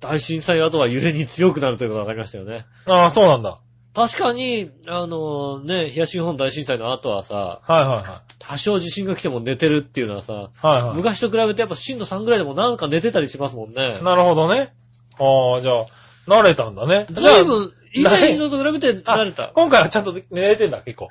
[0.00, 2.66] 大震災後は揺れに強くなるということが分かりましたよね。
[2.86, 3.58] ああ、そうなんだ。
[3.94, 10.50] 確かに、あのね、東日本大震災の後はさ、はいは多少地震が来ても寝てるっていうのはさ、いはい。
[10.62, 10.96] はいはい。
[10.96, 14.00] 昔と比べてやっぱ震度3ぐらいでもなんか寝てたりしますもんね。
[14.02, 14.74] なるほどね。
[15.18, 15.86] ああ、じゃあ、
[16.26, 17.06] 慣れたんだね。
[17.08, 19.48] ずいぶん、以前のと比べて慣れた。
[19.54, 21.10] 今回はちゃんと寝れてんだ、結構。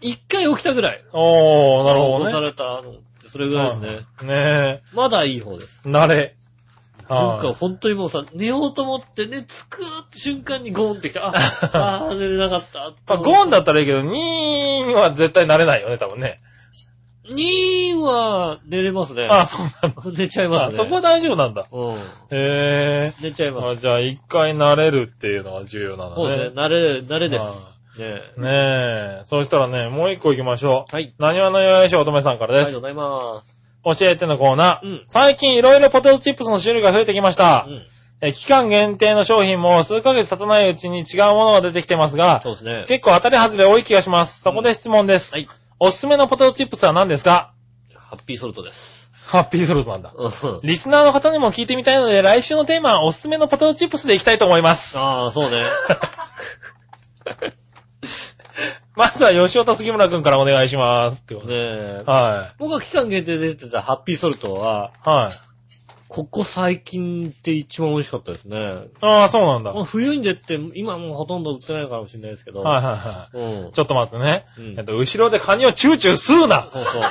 [0.00, 1.04] 一回起きたぐらい。
[1.12, 2.46] おー、なるほど起こさね。
[2.48, 2.94] れたの。
[3.28, 4.06] それぐらいですね。
[4.22, 5.82] ねまだいい方です。
[5.86, 5.88] え。
[5.88, 6.36] 慣れ。
[7.08, 11.26] なんかはい本当にもうさ、寝ようと思ってね、つくーって瞬間にゴーンってきた。
[11.26, 11.32] あ、
[12.08, 12.80] あー寝れなかった。
[12.80, 16.40] まあ、ゴーンだったらいいけど、ニーンは絶対慣れないよね、多分ね。
[17.30, 19.26] 2は寝れますね。
[19.30, 20.02] ああ、そうなんだ。
[20.18, 20.74] 寝ちゃいますね。
[20.74, 21.66] あそこは大丈夫なんだ。
[21.72, 21.94] うん。
[21.94, 21.98] へ
[22.30, 23.12] え。
[23.22, 23.68] 寝ちゃいます。
[23.70, 26.16] あじゃあ、一回慣れるっていうのは重要なのね。
[26.16, 26.62] そうですね。
[26.62, 27.44] 慣れ、慣れです。
[27.44, 27.52] は
[27.96, 29.22] ねいねえ。
[29.24, 30.94] そうしたらね、もう一個行きましょう。
[30.94, 31.14] はい。
[31.18, 32.66] 何話のよいしょ乙女さんからです。
[32.66, 33.53] ありがとうございます。
[33.84, 34.86] 教えてのコーナー。
[34.86, 37.66] うん最近いろいろポテトチップスの種類が増えてきました。
[37.68, 37.82] うん。
[38.20, 42.84] え期間限定の商品も数ヶ月経たないうちに違うものが出てきてますが、そうですね。
[42.86, 44.40] 結構当たり外れ多い気がします。
[44.40, 45.32] そこで質問です。
[45.32, 45.48] はい。
[45.80, 47.52] おすすめのポテトチップスは何ですか？
[47.96, 49.10] ハッピーソルトです。
[49.26, 50.12] ハッピーソルトなんだ。
[50.16, 50.60] うん。
[50.62, 54.96] リスナーの方にも聞いてみたいので、来週のテーマはおすすめのポテトチップスでいきたいと思います。
[54.98, 55.64] ああ、そうね。
[58.96, 61.22] まずは吉尾と杉村くんからお願いします。
[61.22, 62.02] ってことねでえ。
[62.06, 65.08] は僕が期間限定で出てたハッピーソルトは、い。
[65.08, 65.54] はい。
[66.08, 68.84] ここ最近って一番美味しかったですね。
[69.00, 69.72] ああ、そうなんだ。
[69.72, 72.60] もう冬に出て、今もうほとんど売ってないのかもしれないですけど。
[72.60, 73.72] はいはいはうんい。。
[73.72, 74.46] ちょっと待ってね。
[74.56, 77.02] うんえっと、後ろでカニをチューチュー吸うなそうそう。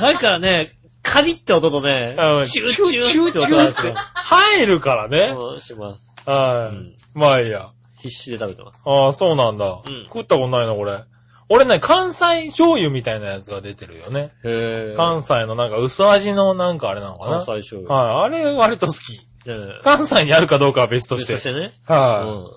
[0.00, 0.68] だからね、
[1.02, 5.32] カリって音とねうん、チューチューって音がします入るからね。
[5.36, 6.00] うんします。
[6.28, 6.74] はい。
[6.74, 7.70] うんまあいいや。
[8.00, 8.82] 必死で食べてます。
[8.84, 9.66] ああ、そうなんだ。
[9.66, 11.04] うん食ったことないな、これ。
[11.48, 14.30] 俺ね、関西醤油みたいなやつが出てるよね。
[14.44, 17.44] へぇ関西のなんか薄味のなんかあれなのかな。
[17.44, 17.94] 関西醤油。
[17.94, 18.24] はい。
[18.24, 19.26] あれ割と好き。
[19.82, 21.32] 関西にあるかどうかは別として。
[21.34, 21.72] そしてね。
[21.86, 22.52] はう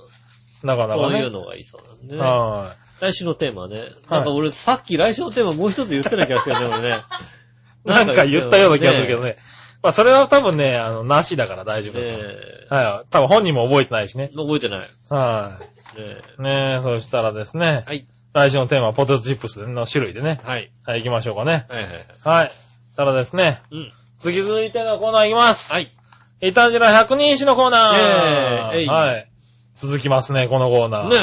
[0.63, 0.67] い。
[0.67, 0.89] なかん。
[0.89, 1.09] なかね。
[1.09, 2.21] そういうのがいいそうなんでね。
[2.21, 3.89] は来週のテーマはね。
[4.09, 7.01] なんか俺さっき来週のテーマもう一つ言ってない気がするよね、俺ね。
[7.85, 7.89] い。
[7.89, 9.37] なんか言ったような気がするけどね。
[9.83, 12.23] まあそれは多分ね、あの、なしだから大丈夫ねだと。
[12.23, 12.67] え。
[12.69, 13.09] はい。
[13.11, 14.31] 多分本人も覚えてないしね。
[14.35, 14.79] 覚えてない。
[14.79, 15.59] ねは
[15.97, 16.21] え。
[16.39, 16.41] い。
[16.41, 17.83] ねえ、そしたらですね。
[17.85, 18.05] はい。
[18.33, 20.39] 来週のテーマはポテトチップスの種類でね。
[20.43, 20.71] はい。
[20.85, 21.65] はい、行きましょうかね。
[21.69, 22.05] はいはいはい。
[22.23, 22.51] はい。
[22.95, 23.61] ただですね。
[23.71, 23.91] うん。
[24.17, 25.73] 次続いてのコーナー行きます。
[25.73, 25.91] はい。
[26.39, 27.97] いたじら百人一首のコーナー。
[27.97, 29.29] イェーイえいはい。
[29.75, 31.09] 続きますね、このコーナー。
[31.09, 31.15] ね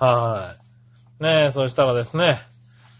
[0.00, 0.04] え。
[0.04, 0.56] は
[1.20, 1.22] い。
[1.22, 2.42] ねえ、そしたらですね。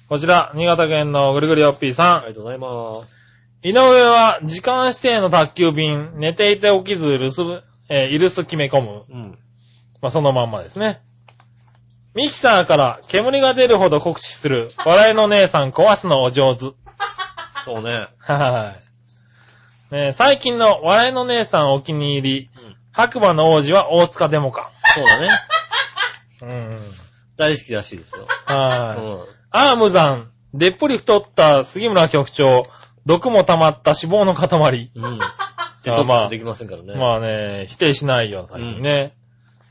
[0.08, 2.16] こちら、新潟県のぐるぐるよっぴーさん。
[2.18, 3.17] ありがとうございます。
[3.62, 9.04] 井上は時間指定の宅急便、寝ていて起きず留守、えー、イルス決め込む。
[9.08, 9.38] うん。
[10.00, 11.00] まあ、そのまんまですね。
[12.14, 16.72] ミキサーから煙が出るほど酷使する、笑いの姉さん壊すのお上手。
[17.64, 18.08] そうね。
[18.18, 18.76] は
[19.90, 19.94] い。
[19.94, 24.72] ねえ最近の笑いの姉さんお気に入り、うん白馬の王子は大塚デモか。
[24.92, 25.28] そうだね。
[26.42, 26.78] うん。
[27.36, 28.26] 大好きらしいですよ。
[28.44, 29.00] はい。
[29.00, 29.24] うん。
[29.50, 32.64] アームザン、でっぷり太った杉村局長、
[33.08, 34.90] 毒も溜まった脂肪の塊。
[34.94, 35.18] うん。
[35.82, 36.94] で、あどっまあちできませんからね。
[36.94, 39.14] まあね、否定しないよ、最近ね。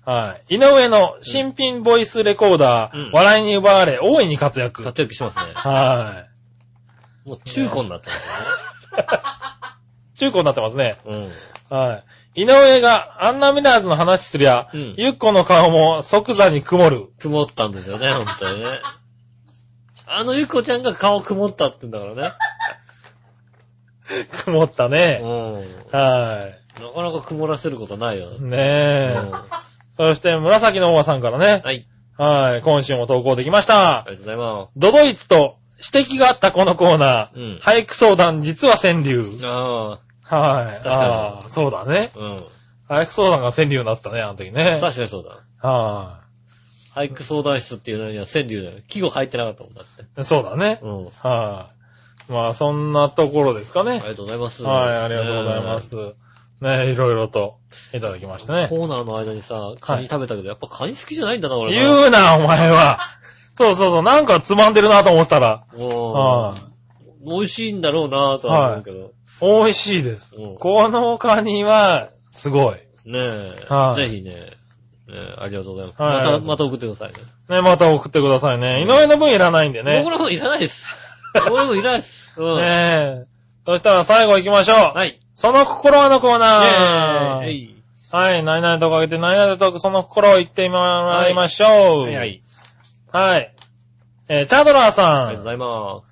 [0.06, 0.56] はい。
[0.56, 4.84] 井上の新品ボイスレコーダー、うん笑いに奪われ、大いに活躍。
[4.84, 5.54] 活躍しますね。
[5.54, 6.24] は
[7.26, 8.22] もう中古になってます
[10.16, 10.20] い。
[10.20, 10.98] 中古になってますね。
[11.06, 11.30] よね。
[11.70, 12.04] は
[12.36, 12.42] い。
[12.42, 16.98] 井上がアンナミラーズの話すりゃ、うんゆっこの顔も即座に曇る。
[16.98, 17.08] うん。
[17.20, 18.80] 曇ったんですよね、本当にね。
[20.08, 22.34] あのゆっこちゃんが顔曇ったって言うんだからね。
[24.46, 25.20] 曇ったね。
[25.22, 26.82] うはん。
[26.82, 28.30] なかなか曇らせることないよ。
[28.38, 28.42] い。
[28.42, 29.16] ねえ。
[29.18, 31.64] うんそして、紫のおばさんからね。
[31.66, 31.88] はい。
[32.18, 32.62] はい。
[32.62, 34.06] 今週も投稿できましたあ。
[34.08, 35.58] りがとうございまドドイツと
[35.94, 37.40] 指摘があったこのコーナー。
[37.40, 39.26] うん俳句相談、実は川柳。
[39.26, 39.46] す。
[39.46, 40.84] あはい。
[40.84, 42.12] 確かにあーそうだね。
[42.16, 42.44] あ、うん。
[42.90, 44.78] 俳句相談が川柳になってたね、あの時ね。
[44.80, 45.68] 確かにそうだ。
[45.68, 46.22] は
[46.96, 48.78] 俳句相談室っていうのには川柳だよ。
[48.88, 50.22] 季語入ってなかったもんだって。
[50.22, 50.24] い。
[50.24, 50.80] そうだね。
[50.82, 51.06] うん。
[51.06, 51.77] はい。
[52.30, 53.92] まあ、そんなところですかね。
[53.92, 54.64] ありがとうございます。
[54.64, 55.96] はい、ありがとうございます。
[56.60, 57.60] ねいろいろと
[57.94, 58.68] いただきましたね。
[58.68, 61.84] コーナーの間にさ、カニ食べたけど、やっぱカニ好きじゃないんだな、俺な。
[61.84, 63.00] 言うな、お前は。
[63.54, 65.66] そうそうそう、なんかつまんでるなと思ったら。
[65.74, 67.30] うんはい。
[67.30, 69.12] 美味しいんだろうなとは思うけど。
[69.42, 70.56] 美味しいですうん。
[70.56, 72.76] このカニは、すごい。
[73.06, 73.66] ねえ。
[73.70, 74.32] はいぜひね。
[74.32, 74.56] ね
[75.10, 76.02] えありがとうございます。
[76.02, 77.20] はいまた、また送ってくださいね。
[77.50, 78.84] ね、また送ってくださいね。
[78.84, 80.02] 井上の分いらないんでね。
[80.04, 81.07] 僕らもいらないです。
[81.34, 82.42] 僕らもいらないです。
[82.42, 82.62] うん。
[82.62, 83.26] ねえ。
[83.66, 84.98] そしたら最後行きましょう。
[84.98, 85.20] はい。
[85.34, 87.42] その心はのコーイナー。
[87.42, 87.84] ェーイ。
[88.12, 92.04] はい、何々とかけて何々とその心を言ってもらいましょう。
[92.04, 92.42] はいはい。
[93.12, 93.54] はい。
[94.30, 95.30] えー、チャードラーあさん。
[95.30, 96.04] りがとうございま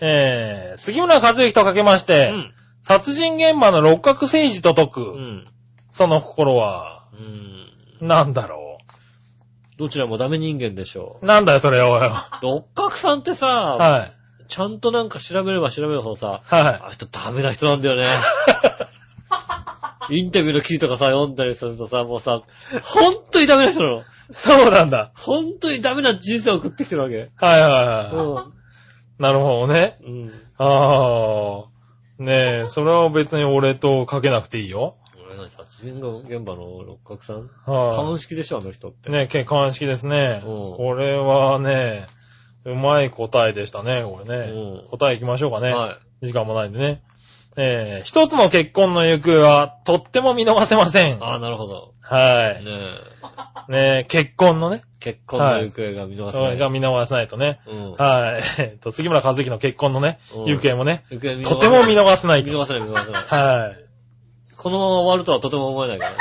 [0.00, 2.04] えー、杉村和之とかけましす。
[2.06, 2.54] て、うん。
[2.80, 5.46] 殺人現場の六角政治と解く、うん。
[5.90, 7.04] その心は、
[8.00, 8.08] うん。
[8.08, 8.78] なんだろ
[9.78, 11.26] どちらもダメ人間でしょう。
[11.26, 12.06] なんだよ、それ、おい。
[12.06, 12.10] う。
[12.42, 14.12] 六角さんってさ、はい。
[14.52, 18.06] ちゃんとなんか調べれば調べるほどさ、はあの人ダメな人なんだよね。
[20.10, 22.42] インタビューの記事とかさ、読んだりするとさ、もうさ、
[22.82, 24.00] ほんとにダメな人なの。
[24.00, 24.02] い。
[24.30, 25.10] そうなんだ。
[25.16, 27.30] ほんとにダメな人生を送ってきてるわけ。
[27.36, 27.72] はいはい
[28.12, 28.46] は
[29.18, 29.22] い。
[29.22, 29.96] なるほどね。
[30.04, 30.12] うん。
[30.12, 30.32] うん。
[30.58, 32.22] ああ。
[32.22, 34.98] ねえ、それは別に俺とかけなくていいよ。
[35.26, 35.98] 俺何殺人
[36.28, 37.48] 現場の六角さん？
[37.64, 39.08] はい、鑑識でしょ、あの人って。
[39.08, 40.42] ね、結婚式ですね。
[40.44, 42.04] うんこれはね、
[42.64, 44.52] うまい答えでしたね、これね。
[44.52, 45.72] うん答え行きましょうかね。
[45.72, 47.02] は時間もないんでね。
[47.56, 51.22] えー、一つの結婚の行方はとっても見逃せません。
[51.22, 51.92] ああ、なるほど。
[52.00, 52.64] はい。
[52.64, 52.70] ね
[53.68, 53.72] え。
[53.72, 56.32] ね結婚のね、結婚の行方が見逃せない。
[56.32, 57.60] それが見逃せないとね。
[57.66, 57.92] うん。
[57.92, 58.42] はい。
[58.58, 62.50] えっと、杉村和之の結婚のね、うん行方もね、行方見逃せないとても見逃せないと。
[62.50, 63.24] 見逃せない、見逃せない。
[63.24, 63.72] は
[64.56, 66.16] このまま終わるとはとても思えないからね。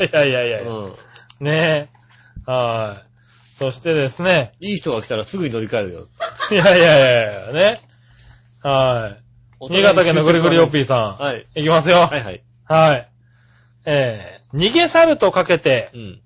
[0.00, 0.04] い。
[0.10, 0.70] いやいやいやいや。
[0.70, 0.94] うん。
[1.40, 1.90] ね
[2.46, 3.11] はい。
[3.52, 6.08] そしてですね、いい人が来たらすぐに乗り換えるよ。
[6.50, 7.80] いやいやいやいや、ね。
[8.62, 9.68] はい。
[9.70, 11.16] 新潟県のぐるぐるよっぴーさん。
[11.18, 11.46] はい。
[11.54, 11.98] いきますよ。
[11.98, 12.42] はいはい。
[12.64, 13.08] はい。
[13.84, 16.22] えー、逃げ去るとかけてう、ん。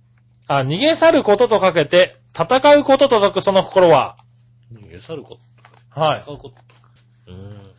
[0.46, 4.16] あ、逃げ去ることとかけて、戦うことと解くその心は、
[4.72, 5.38] 逃げ去るこ
[5.94, 6.00] と。
[6.00, 6.20] はい。
[6.20, 6.54] 戦うこと。
[7.26, 7.70] うーん。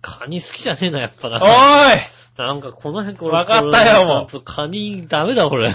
[0.00, 1.38] カニ好きじゃねえな、やっぱな。
[1.42, 3.32] おーいなんかこの辺これ。
[3.32, 5.72] わかったよもうカニダメだ、これ。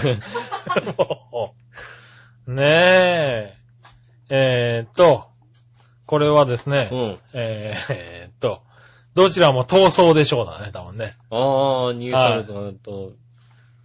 [2.46, 3.54] ねえ。
[4.28, 5.28] えーっと、
[6.06, 7.18] これはですね、うん。
[7.34, 8.62] えーえーっと、
[9.14, 11.14] どちらも逃走でしょうだね、多分ね。
[11.30, 13.12] ああ、逃げ去るとなると、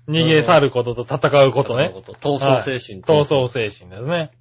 [0.08, 1.94] 逃げ去ることと戦うことね。
[2.22, 4.32] 闘争精神はい闘争精神ですね。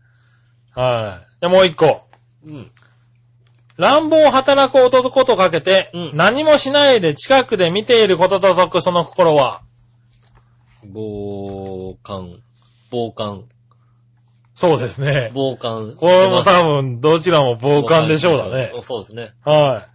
[0.74, 1.36] はい。
[1.40, 2.02] じゃあもう一個。
[2.44, 2.70] うん。
[3.76, 9.62] 乱暴を働く男とかけて、うん何もしないで近くで見ていることと解くその心は、
[10.82, 12.42] 傍観。
[12.90, 13.44] 傍観。
[14.60, 15.32] そうですね。
[15.34, 15.94] 傍観。
[15.96, 18.74] これも多分、どちらも傍観でしょうだね。
[18.82, 19.30] そうですね。
[19.42, 19.86] は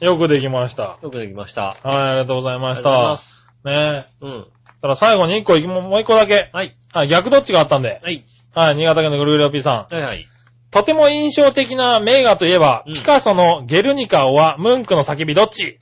[0.00, 0.04] い。
[0.04, 0.98] よくできました。
[1.00, 1.62] よくできました。
[1.62, 3.22] はい、ありがとうございましありがとうございまた。
[3.22, 3.48] す。
[3.64, 4.26] ねえ。
[4.26, 4.46] うん。
[4.80, 6.50] ただ最後に一個もう一個だけ。
[6.52, 6.76] はい。
[6.92, 8.00] はい、逆どっちがあったんで。
[8.02, 8.24] はい。
[8.56, 9.94] はい、新潟県のぐるぐるおっぴーさん。
[9.94, 10.26] はいはい。
[10.72, 15.78] とても印象的な名画といえば、うんピカソのゲルニカはムンクの叫びどっち？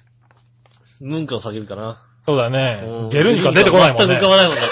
[1.00, 2.04] ムンクの叫びかな。
[2.20, 3.08] そうだよねうん。
[3.08, 4.28] ゲルニカ出てこないもんね全く浮か。
[4.28, 4.70] ばないもんだって。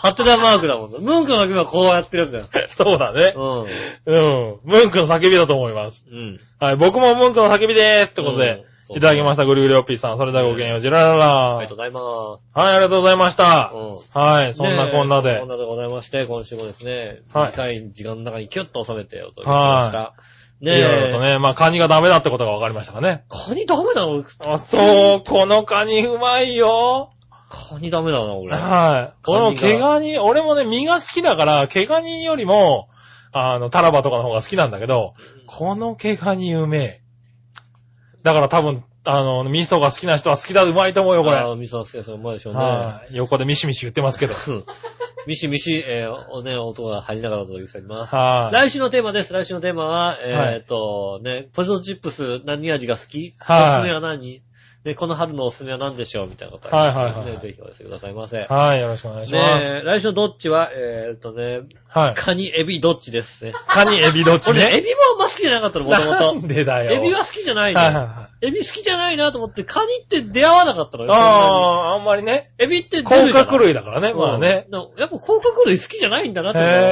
[0.00, 0.98] ハテナマークだもんね。
[1.00, 2.46] ムンクの叫びはこうやってるやつだよ。
[2.68, 3.34] そうだね。
[3.36, 3.66] う
[4.06, 4.58] うん。
[4.62, 6.06] ムンクの叫びだと思います。
[6.08, 6.14] ん。
[6.14, 6.40] うん。
[6.60, 10.18] はい、僕もムンクの叫びでーすってことで、いただきました、ぐるぐるおっぴーさん。
[10.18, 11.58] それではごきげんよう、ジェラララ。
[11.58, 13.72] ありがとうございまはい、ありがとうございました。
[14.00, 14.16] す。
[14.16, 15.48] はい、そうんんなこんなでねえそん。
[15.48, 20.14] なでございまして、今週もですね、はい短い時間の中にキュッと収めてお届けしました。
[20.60, 21.12] いろいろねえ。
[21.12, 23.24] とね、まあ、カニがダメだってことが分かりましたかね。
[23.28, 24.22] カニダメだな、
[24.52, 27.10] あ、そう、このカニうまいよ。
[27.48, 28.54] カニダメだな、俺。
[28.54, 29.30] はい。
[29.30, 32.88] 俺も毛ガニ、俺もね、身が好きだから、毛ガニよりも、
[33.32, 35.14] あの、タラバとかの方が好きなんだけど、
[35.46, 37.02] この毛ガニうめえ。
[38.22, 41.36] だから多分、あの、味噌が好きな人は好きだ、うまいと思うよ、これ。
[41.36, 42.60] ああ、味噌好きですうまいでしょうね。
[42.60, 43.16] はい。
[43.16, 44.34] 横でミシミシ言ってますけど。
[44.48, 44.64] うん
[45.26, 48.16] ミシミシ、えー、おね、音が入りながらお届けしております。
[48.16, 48.54] はい。
[48.54, 49.34] 来週のテーマです。
[49.34, 53.34] 来週のテーマは、えーっと、ね、ポテトチップス何味が好き？
[53.38, 54.42] はいおすすめは何？
[54.88, 57.38] ね、この春のおすすめは何でしょうみたいなことはいはいはいですね。
[57.40, 58.46] ぜひお寄せくださいませ。
[58.48, 59.74] はい、よろしくお願いします。
[59.74, 62.14] ね来週のどっちは、えーっとね、はい。
[62.14, 63.52] カニ、エビ、どっちですね。
[63.66, 64.82] カニ、エビどっち俺、エね。
[64.82, 66.34] ビもあんま好きじゃなかったの、もともなと。
[66.34, 66.92] んでだよ。
[66.92, 67.80] エビは好きじゃないの。
[67.80, 68.46] はいはいはい。
[68.48, 71.12] エビ好きじゃないなと思って、カニって出会わなかったのよ。
[71.12, 72.50] ああ、あんまりね。
[72.58, 74.66] エビって出甲殻類だからね、まあね。
[74.70, 74.80] うん。
[74.98, 76.88] やっぱ甲殻類好きじゃないんだなって思いました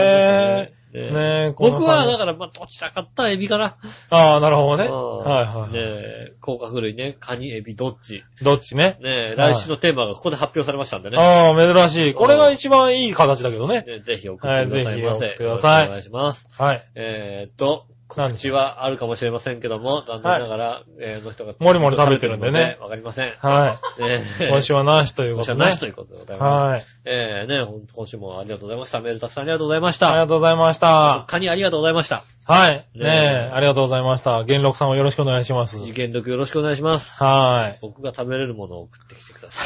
[0.72, 3.76] ねへねねえ、僕は、だから、まあ、どちらかったらエビかな。
[4.10, 4.88] ああ、なるほどね。
[4.88, 5.72] うんはいはい。
[5.72, 8.24] ねえ、甲殻類ね、カニ、エビ、どっち。
[8.42, 8.98] どっちね？
[9.00, 11.18] ねえ、はい来週のテーマがここで発表されましたんでね。
[11.18, 12.14] ああ、珍しい。
[12.14, 13.84] これが一番いい形だけどね。
[13.86, 15.26] ねぜひ送ってくださいませ。
[15.26, 16.62] はいぜひ送ってくださいよろしくお願いします。
[16.62, 16.82] はい。
[16.94, 23.32] えーっと、告知はあるかもしれませんけども、残念ながら、えーの人が、もりもり食べてるんでねわかりません。
[23.38, 24.46] はねい。
[24.48, 25.64] 今週はなしという今週ことでね。
[25.64, 26.66] はなしということでございます。
[26.68, 26.84] はい。
[27.04, 29.00] えーね、今週もありがとうございました。
[29.00, 30.08] メールたくさんありがとうございました。
[30.08, 31.24] ありがとうございました。
[31.26, 32.22] カニありがとうございました。
[32.44, 32.86] はい。
[32.94, 34.44] ねえありがとうございました。
[34.44, 35.80] 元禄さんをよろしくお願いします。
[35.80, 37.22] 次元力よろしくお願いします。
[37.22, 37.78] はい。
[37.82, 39.64] 僕が食べれるものを送ってきてくださ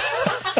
[0.59, 0.60] い。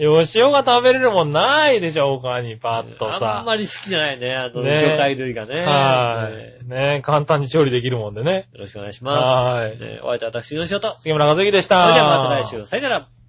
[0.00, 3.42] 吉尾が食べれるもんないでしょ、他にパッとあんさ。
[3.44, 5.62] まり好きじゃないね、あの、ね魚介類がね。
[5.62, 6.68] はねい。
[6.68, 8.48] ねえ、簡単に調理できるもんでね。
[8.52, 9.54] よろしくお願いします。
[9.54, 9.78] はい。
[9.78, 10.96] ねお相手は私、のしおと。
[10.98, 11.82] 杉村和之でした。
[11.82, 13.19] それではまた来週、さよなら。